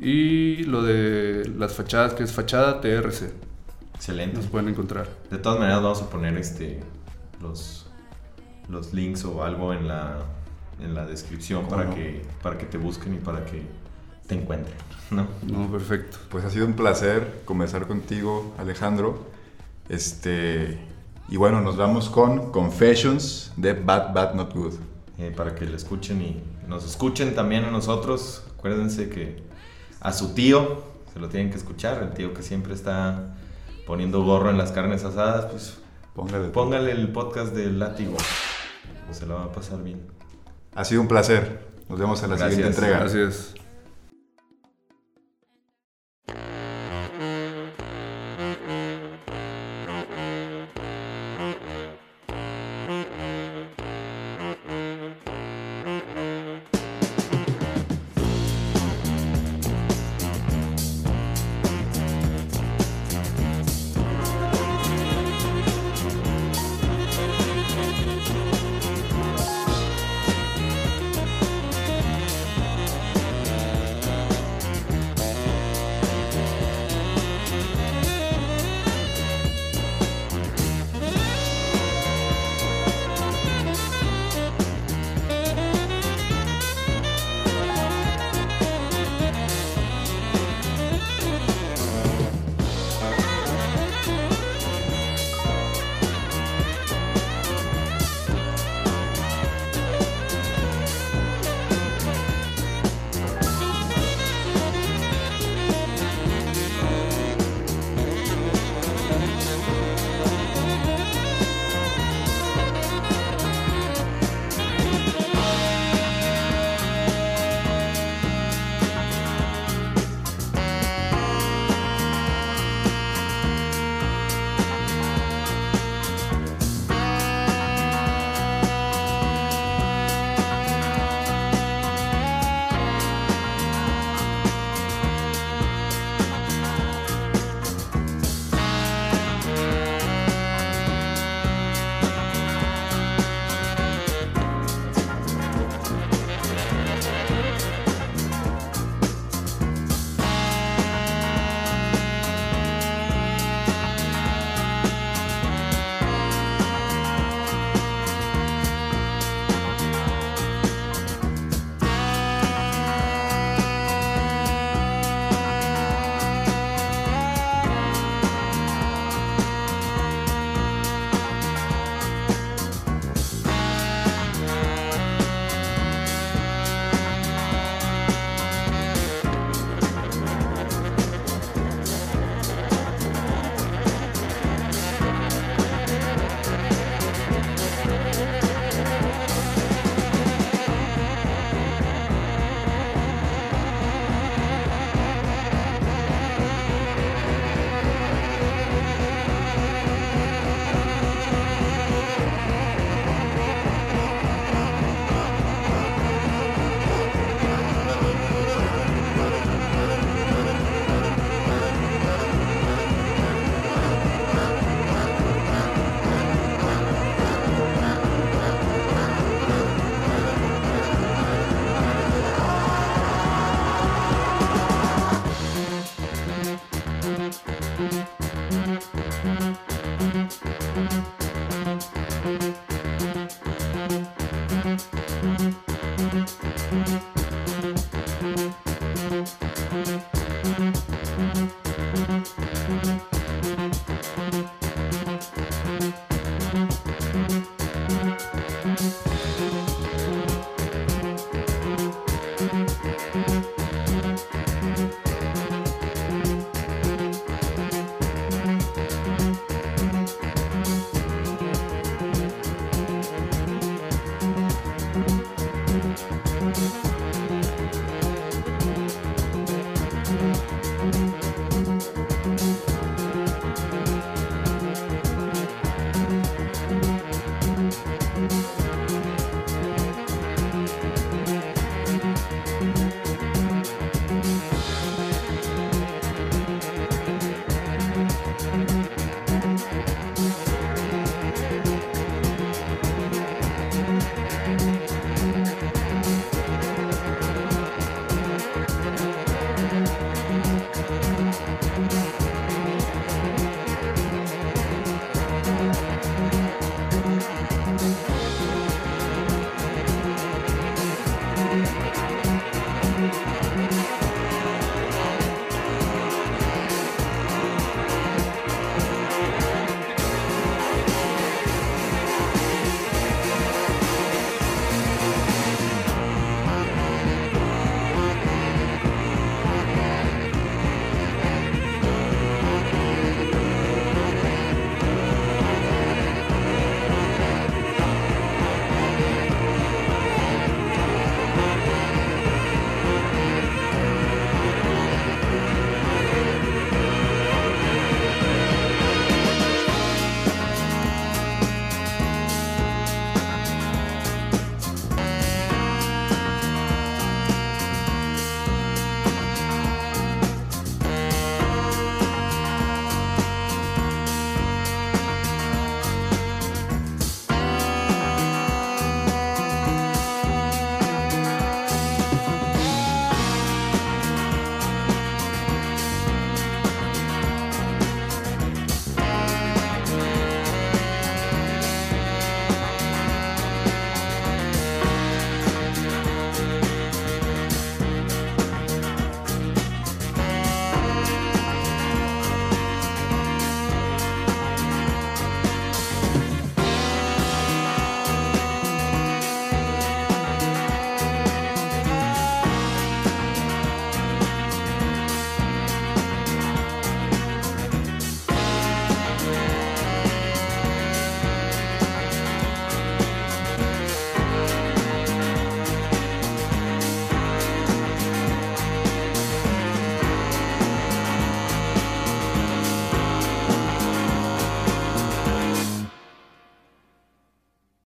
[0.00, 3.30] y lo de las fachadas que es Fachada TRC.
[3.94, 4.36] Excelente.
[4.38, 5.08] Nos pueden encontrar.
[5.30, 6.80] De todas maneras vamos a poner este
[7.40, 7.86] los,
[8.68, 10.18] los links o algo en la,
[10.82, 11.94] en la descripción ¿Cómo para, no?
[11.94, 13.62] que, para que te busquen y para que
[14.32, 14.76] te encuentren.
[15.10, 15.26] ¿no?
[15.42, 16.16] No, perfecto.
[16.30, 19.26] Pues ha sido un placer conversar contigo, Alejandro.
[19.88, 20.78] Este,
[21.28, 24.74] y bueno, nos vamos con Confessions de Bad Bad Not Good.
[25.18, 28.44] Eh, para que le escuchen y nos escuchen también a nosotros.
[28.58, 29.42] Acuérdense que
[30.00, 33.34] a su tío se lo tienen que escuchar, el tío que siempre está
[33.86, 35.78] poniendo gorro en las carnes asadas, pues
[36.14, 36.48] Póngale.
[36.48, 38.16] póngale el podcast del látigo.
[39.06, 40.00] Pues se lo va a pasar bien.
[40.74, 41.70] Ha sido un placer.
[41.90, 42.54] Nos vemos en la Gracias.
[42.56, 42.98] siguiente entrega.
[43.00, 43.54] Gracias.